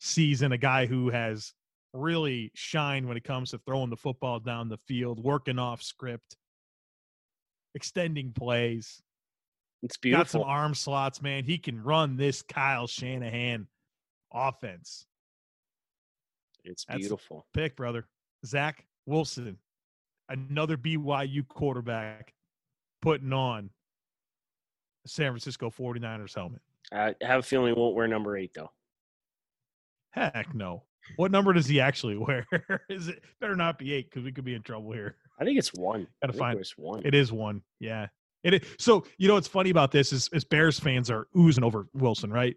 season, 0.00 0.52
a 0.52 0.58
guy 0.58 0.86
who 0.86 1.10
has 1.10 1.54
really 1.94 2.50
shined 2.54 3.06
when 3.06 3.16
it 3.16 3.24
comes 3.24 3.52
to 3.52 3.58
throwing 3.58 3.88
the 3.88 3.96
football 3.96 4.40
down 4.40 4.68
the 4.68 4.76
field, 4.76 5.22
working 5.22 5.58
off 5.58 5.80
script, 5.80 6.36
extending 7.74 8.32
plays. 8.32 9.00
It's 9.82 9.96
beautiful. 9.96 10.24
Got 10.24 10.30
some 10.30 10.42
arm 10.42 10.74
slots, 10.74 11.22
man. 11.22 11.44
He 11.44 11.56
can 11.56 11.82
run 11.82 12.16
this 12.16 12.42
Kyle 12.42 12.88
Shanahan 12.88 13.68
offense. 14.32 15.06
It's 16.64 16.84
beautiful. 16.84 17.46
pick, 17.54 17.76
brother. 17.76 18.06
Zach 18.44 18.84
Wilson, 19.06 19.56
another 20.28 20.76
BYU 20.76 21.46
quarterback 21.46 22.34
putting 23.00 23.32
on 23.32 23.70
San 25.06 25.30
Francisco 25.30 25.70
49ers 25.70 26.34
helmet. 26.34 26.60
I 26.92 27.14
have 27.22 27.40
a 27.40 27.42
feeling 27.42 27.74
he 27.74 27.78
won't 27.80 27.94
wear 27.94 28.08
number 28.08 28.36
eight, 28.36 28.52
though. 28.54 28.70
Heck 30.10 30.54
no. 30.54 30.84
What 31.16 31.30
number 31.30 31.52
does 31.52 31.66
he 31.66 31.80
actually 31.80 32.16
wear? 32.18 32.46
is 32.88 33.08
it 33.08 33.22
better 33.40 33.56
not 33.56 33.78
be 33.78 33.92
eight 33.92 34.10
because 34.10 34.24
we 34.24 34.32
could 34.32 34.44
be 34.44 34.54
in 34.54 34.62
trouble 34.62 34.92
here. 34.92 35.16
I 35.40 35.44
think 35.44 35.58
it's 35.58 35.72
one. 35.74 36.06
Gotta 36.22 36.32
find 36.32 36.58
it's 36.58 36.76
one. 36.76 37.02
It 37.04 37.14
is 37.14 37.32
one. 37.32 37.62
Yeah. 37.80 38.08
It 38.44 38.54
is. 38.54 38.60
So 38.78 39.04
you 39.18 39.28
know 39.28 39.34
what's 39.34 39.48
funny 39.48 39.70
about 39.70 39.90
this 39.92 40.12
is, 40.12 40.28
is 40.32 40.44
Bears 40.44 40.78
fans 40.78 41.10
are 41.10 41.28
oozing 41.36 41.64
over 41.64 41.86
Wilson, 41.94 42.30
right? 42.32 42.56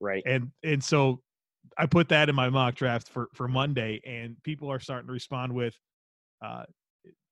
Right. 0.00 0.22
And 0.26 0.50
and 0.62 0.82
so 0.82 1.20
I 1.78 1.86
put 1.86 2.08
that 2.10 2.28
in 2.28 2.34
my 2.34 2.50
mock 2.50 2.74
draft 2.74 3.08
for 3.08 3.28
for 3.34 3.48
Monday, 3.48 4.00
and 4.04 4.36
people 4.42 4.70
are 4.70 4.80
starting 4.80 5.06
to 5.06 5.12
respond 5.12 5.52
with, 5.52 5.76
uh, 6.44 6.64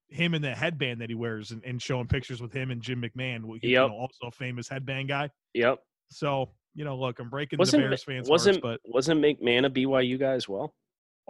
him 0.08 0.34
in 0.34 0.42
the 0.42 0.54
headband 0.54 1.00
that 1.00 1.08
he 1.08 1.14
wears 1.14 1.50
and, 1.52 1.62
and 1.64 1.80
showing 1.80 2.06
pictures 2.06 2.40
with 2.42 2.52
him 2.52 2.70
and 2.70 2.80
Jim 2.82 3.00
McMahon, 3.02 3.40
who- 3.42 3.58
you 3.62 3.74
know, 3.76 3.88
also 3.90 4.26
a 4.26 4.30
famous 4.30 4.68
headband 4.68 5.08
guy. 5.08 5.30
Yep. 5.54 5.78
So 6.10 6.50
you 6.74 6.84
know, 6.84 6.96
look, 6.96 7.18
I'm 7.18 7.28
breaking 7.28 7.58
Wasn't 7.58 7.82
the 7.82 7.88
Bears 7.88 8.04
fans' 8.04 8.28
wasn't 8.28 8.62
hearts, 8.62 8.80
but 8.84 8.92
wasn't 8.92 9.20
McMahon 9.20 9.66
a 9.66 9.70
BYU 9.70 10.18
guy 10.18 10.32
as 10.32 10.48
well? 10.48 10.74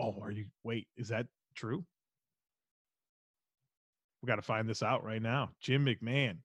oh, 0.01 0.17
are 0.23 0.31
you? 0.31 0.47
Wait, 0.65 0.87
is 0.97 1.09
that 1.09 1.27
true? 1.55 1.85
We 4.23 4.27
got 4.27 4.37
to 4.37 4.43
find 4.43 4.69
this 4.69 4.83
out 4.83 5.05
right 5.05 5.21
now. 5.21 5.51
Jim 5.61 5.85
McMahon. 5.85 6.37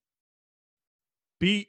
B. 1.40 1.68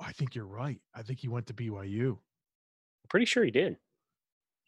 I 0.00 0.12
think 0.12 0.34
you're 0.34 0.46
right. 0.46 0.80
I 0.94 1.02
think 1.02 1.20
he 1.20 1.28
went 1.28 1.46
to 1.46 1.54
BYU. 1.54 2.10
I'm 2.12 3.08
pretty 3.08 3.26
sure 3.26 3.44
he 3.44 3.50
did. 3.50 3.76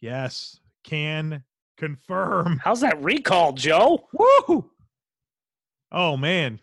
Yes, 0.00 0.58
can 0.82 1.44
confirm. 1.78 2.60
How's 2.62 2.80
that 2.80 3.02
recall, 3.02 3.52
Joe? 3.52 4.08
Woo! 4.12 4.70
Oh 5.92 6.16
man. 6.16 6.60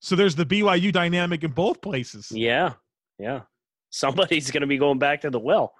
So 0.00 0.16
there's 0.16 0.34
the 0.34 0.44
BYU 0.46 0.92
dynamic 0.92 1.44
in 1.44 1.52
both 1.52 1.80
places. 1.80 2.30
Yeah. 2.30 2.74
Yeah. 3.18 3.42
Somebody's 3.92 4.50
going 4.50 4.62
to 4.62 4.66
be 4.66 4.78
going 4.78 4.98
back 4.98 5.20
to 5.20 5.30
the 5.30 5.38
well. 5.38 5.74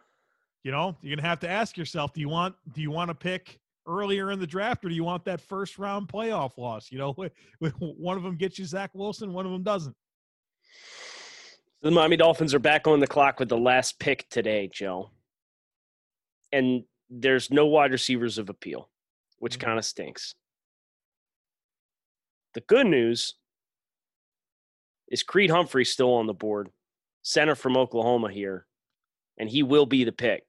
You 0.65 0.71
know, 0.71 0.97
you're 1.03 1.17
gonna 1.17 1.27
have 1.27 1.41
to 1.41 1.49
ask 1.49 1.77
yourself: 1.77 2.13
Do 2.13 2.21
you 2.21 2.29
want 2.29 2.55
do 2.73 2.83
you 2.83 2.91
want 2.93 3.09
to 3.09 3.15
pick 3.17 3.59
earlier 3.85 4.31
in 4.31 4.39
the 4.39 4.47
draft, 4.47 4.85
or 4.85 4.91
do 4.91 4.95
you 4.95 5.03
want 5.03 5.25
that 5.25 5.41
first 5.41 5.77
round 5.77 6.07
playoff 6.07 6.57
loss? 6.57 6.93
You 6.93 6.99
know, 6.99 7.17
one 7.81 8.17
of 8.17 8.23
them 8.23 8.37
gets 8.37 8.61
you 8.61 8.65
Zach 8.65 8.91
Wilson, 8.95 9.33
one 9.33 9.45
of 9.45 9.51
them 9.51 9.65
doesn't. 9.65 9.97
The 11.81 11.91
Miami 11.91 12.17
Dolphins 12.17 12.55
are 12.55 12.61
back 12.61 12.87
on 12.87 13.01
the 13.01 13.09
clock 13.09 13.41
with 13.41 13.49
the 13.49 13.59
last 13.59 13.99
pick 13.99 14.29
today, 14.29 14.71
Joe. 14.73 15.11
And 16.53 16.85
there's 17.11 17.51
no 17.51 17.67
wide 17.67 17.91
receivers 17.91 18.39
of 18.39 18.49
appeal, 18.49 18.89
which 19.39 19.59
Mhm. 19.59 19.63
kind 19.63 19.79
of 19.81 19.85
stinks. 19.85 20.37
The 22.55 22.61
good 22.61 22.87
news 22.87 23.35
is 25.09 25.25
Creed 25.25 25.51
Humphrey 25.51 25.85
still 25.85 26.13
on 26.15 26.27
the 26.29 26.35
board, 26.35 26.71
center 27.23 27.55
from 27.55 27.77
Oklahoma 27.77 28.31
here, 28.31 28.67
and 29.39 29.49
he 29.49 29.63
will 29.63 29.87
be 29.87 30.05
the 30.05 30.13
pick 30.13 30.45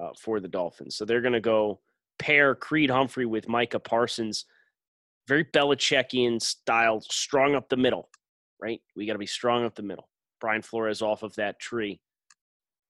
uh, 0.00 0.10
for 0.20 0.40
the 0.40 0.48
Dolphins. 0.48 0.96
So 0.96 1.04
they're 1.04 1.20
going 1.20 1.32
to 1.32 1.40
go 1.40 1.80
pair 2.18 2.54
Creed 2.54 2.90
Humphrey 2.90 3.26
with 3.26 3.48
Micah 3.48 3.80
Parsons, 3.80 4.44
very 5.26 5.44
Belichickian 5.44 6.40
style, 6.40 7.00
strong 7.00 7.54
up 7.54 7.68
the 7.68 7.76
middle, 7.76 8.08
right? 8.60 8.80
We 8.94 9.06
got 9.06 9.14
to 9.14 9.18
be 9.18 9.26
strong 9.26 9.64
up 9.64 9.74
the 9.74 9.82
middle. 9.82 10.08
Brian 10.40 10.62
Flores 10.62 11.02
off 11.02 11.22
of 11.22 11.34
that 11.36 11.58
tree. 11.58 12.00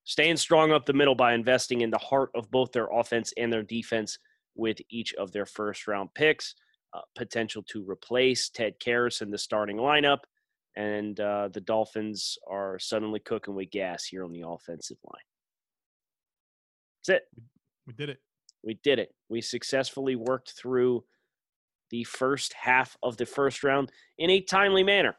Staying 0.05 0.37
strong 0.37 0.73
up 0.73 0.85
the 0.85 0.93
middle 0.93 1.15
by 1.15 1.33
investing 1.33 1.81
in 1.81 1.91
the 1.91 1.99
heart 1.99 2.31
of 2.35 2.51
both 2.51 2.73
their 2.73 2.89
offense 2.93 3.33
and 3.37 3.53
their 3.53 3.63
defense 3.63 4.19
with 4.55 4.79
each 4.91 5.15
of 5.15 5.33
their 5.33 5.47
first 5.47 5.87
round 5.87 6.13
picks. 6.15 6.55
Uh, 6.93 7.01
potential 7.17 7.61
to 7.61 7.89
replace 7.91 8.49
Ted 8.49 8.79
Karras 8.79 9.21
in 9.21 9.31
the 9.31 9.39
starting 9.39 9.79
lineup. 9.79 10.19
And 10.77 11.19
uh, 11.21 11.49
the 11.53 11.61
Dolphins 11.61 12.37
are 12.51 12.79
suddenly 12.79 13.21
cooking 13.21 13.55
with 13.55 13.71
gas 13.71 14.05
here 14.05 14.25
on 14.25 14.33
the 14.33 14.43
offensive 14.47 14.97
line. 15.05 15.23
That's 17.07 17.21
it. 17.21 17.23
We 17.87 17.93
did 17.93 18.09
it. 18.09 18.19
We 18.65 18.79
did 18.83 18.99
it. 18.99 19.15
We 19.29 19.41
successfully 19.41 20.17
worked 20.17 20.53
through 20.59 21.05
the 21.91 22.05
first 22.05 22.55
half 22.55 22.97
of 23.03 23.17
the 23.17 23.27
first 23.27 23.63
round 23.63 23.93
in 24.19 24.31
a 24.31 24.41
timely 24.41 24.83
manner. 24.83 25.17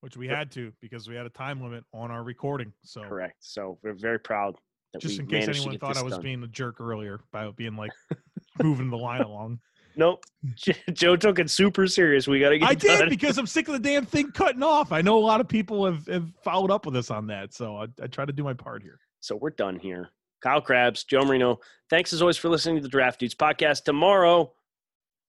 Which 0.00 0.16
we 0.16 0.28
had 0.28 0.52
to 0.52 0.72
because 0.80 1.08
we 1.08 1.16
had 1.16 1.26
a 1.26 1.30
time 1.30 1.60
limit 1.62 1.84
on 1.92 2.10
our 2.10 2.22
recording. 2.22 2.72
So 2.84 3.02
Correct. 3.02 3.36
So 3.40 3.78
we're 3.82 3.94
very 3.94 4.20
proud 4.20 4.56
that 4.92 5.00
just 5.00 5.18
in 5.18 5.26
case 5.26 5.48
anyone 5.48 5.78
thought 5.78 5.96
I 5.96 6.02
was 6.02 6.12
done. 6.12 6.22
being 6.22 6.42
a 6.42 6.48
jerk 6.48 6.80
earlier 6.80 7.20
by 7.32 7.50
being 7.50 7.76
like 7.76 7.90
moving 8.62 8.90
the 8.90 8.98
line 8.98 9.22
along. 9.22 9.58
Nope. 9.96 10.24
Hmm. 10.42 10.70
Joe 10.92 11.16
took 11.16 11.38
it 11.38 11.50
super 11.50 11.86
serious. 11.86 12.28
We 12.28 12.38
got 12.38 12.50
to 12.50 12.58
get 12.58 12.68
I 12.68 12.72
it 12.72 12.80
did 12.80 13.08
because 13.08 13.38
I'm 13.38 13.46
sick 13.46 13.66
of 13.68 13.72
the 13.72 13.80
damn 13.80 14.04
thing 14.04 14.30
cutting 14.30 14.62
off. 14.62 14.92
I 14.92 15.00
know 15.00 15.18
a 15.18 15.20
lot 15.20 15.40
of 15.40 15.48
people 15.48 15.86
have, 15.86 16.06
have 16.06 16.30
followed 16.44 16.70
up 16.70 16.86
with 16.86 16.96
us 16.96 17.10
on 17.10 17.26
that. 17.28 17.54
So 17.54 17.76
I, 17.76 17.86
I 18.02 18.06
try 18.06 18.24
to 18.24 18.32
do 18.32 18.44
my 18.44 18.54
part 18.54 18.82
here. 18.82 18.98
So 19.20 19.36
we're 19.36 19.50
done 19.50 19.78
here. 19.78 20.10
Kyle 20.42 20.60
Crabbs, 20.60 21.04
Joe 21.04 21.24
Marino. 21.24 21.58
Thanks 21.88 22.12
as 22.12 22.20
always 22.20 22.36
for 22.36 22.48
listening 22.48 22.76
to 22.76 22.82
the 22.82 22.88
Draft 22.88 23.20
Dudes 23.20 23.34
podcast. 23.34 23.84
Tomorrow, 23.84 24.52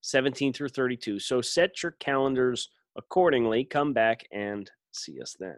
17 0.01 0.53
through 0.53 0.69
32. 0.69 1.19
So 1.19 1.41
set 1.41 1.81
your 1.81 1.93
calendars 1.93 2.69
accordingly. 2.97 3.63
Come 3.63 3.93
back 3.93 4.27
and 4.31 4.69
see 4.91 5.21
us 5.21 5.35
then. 5.39 5.57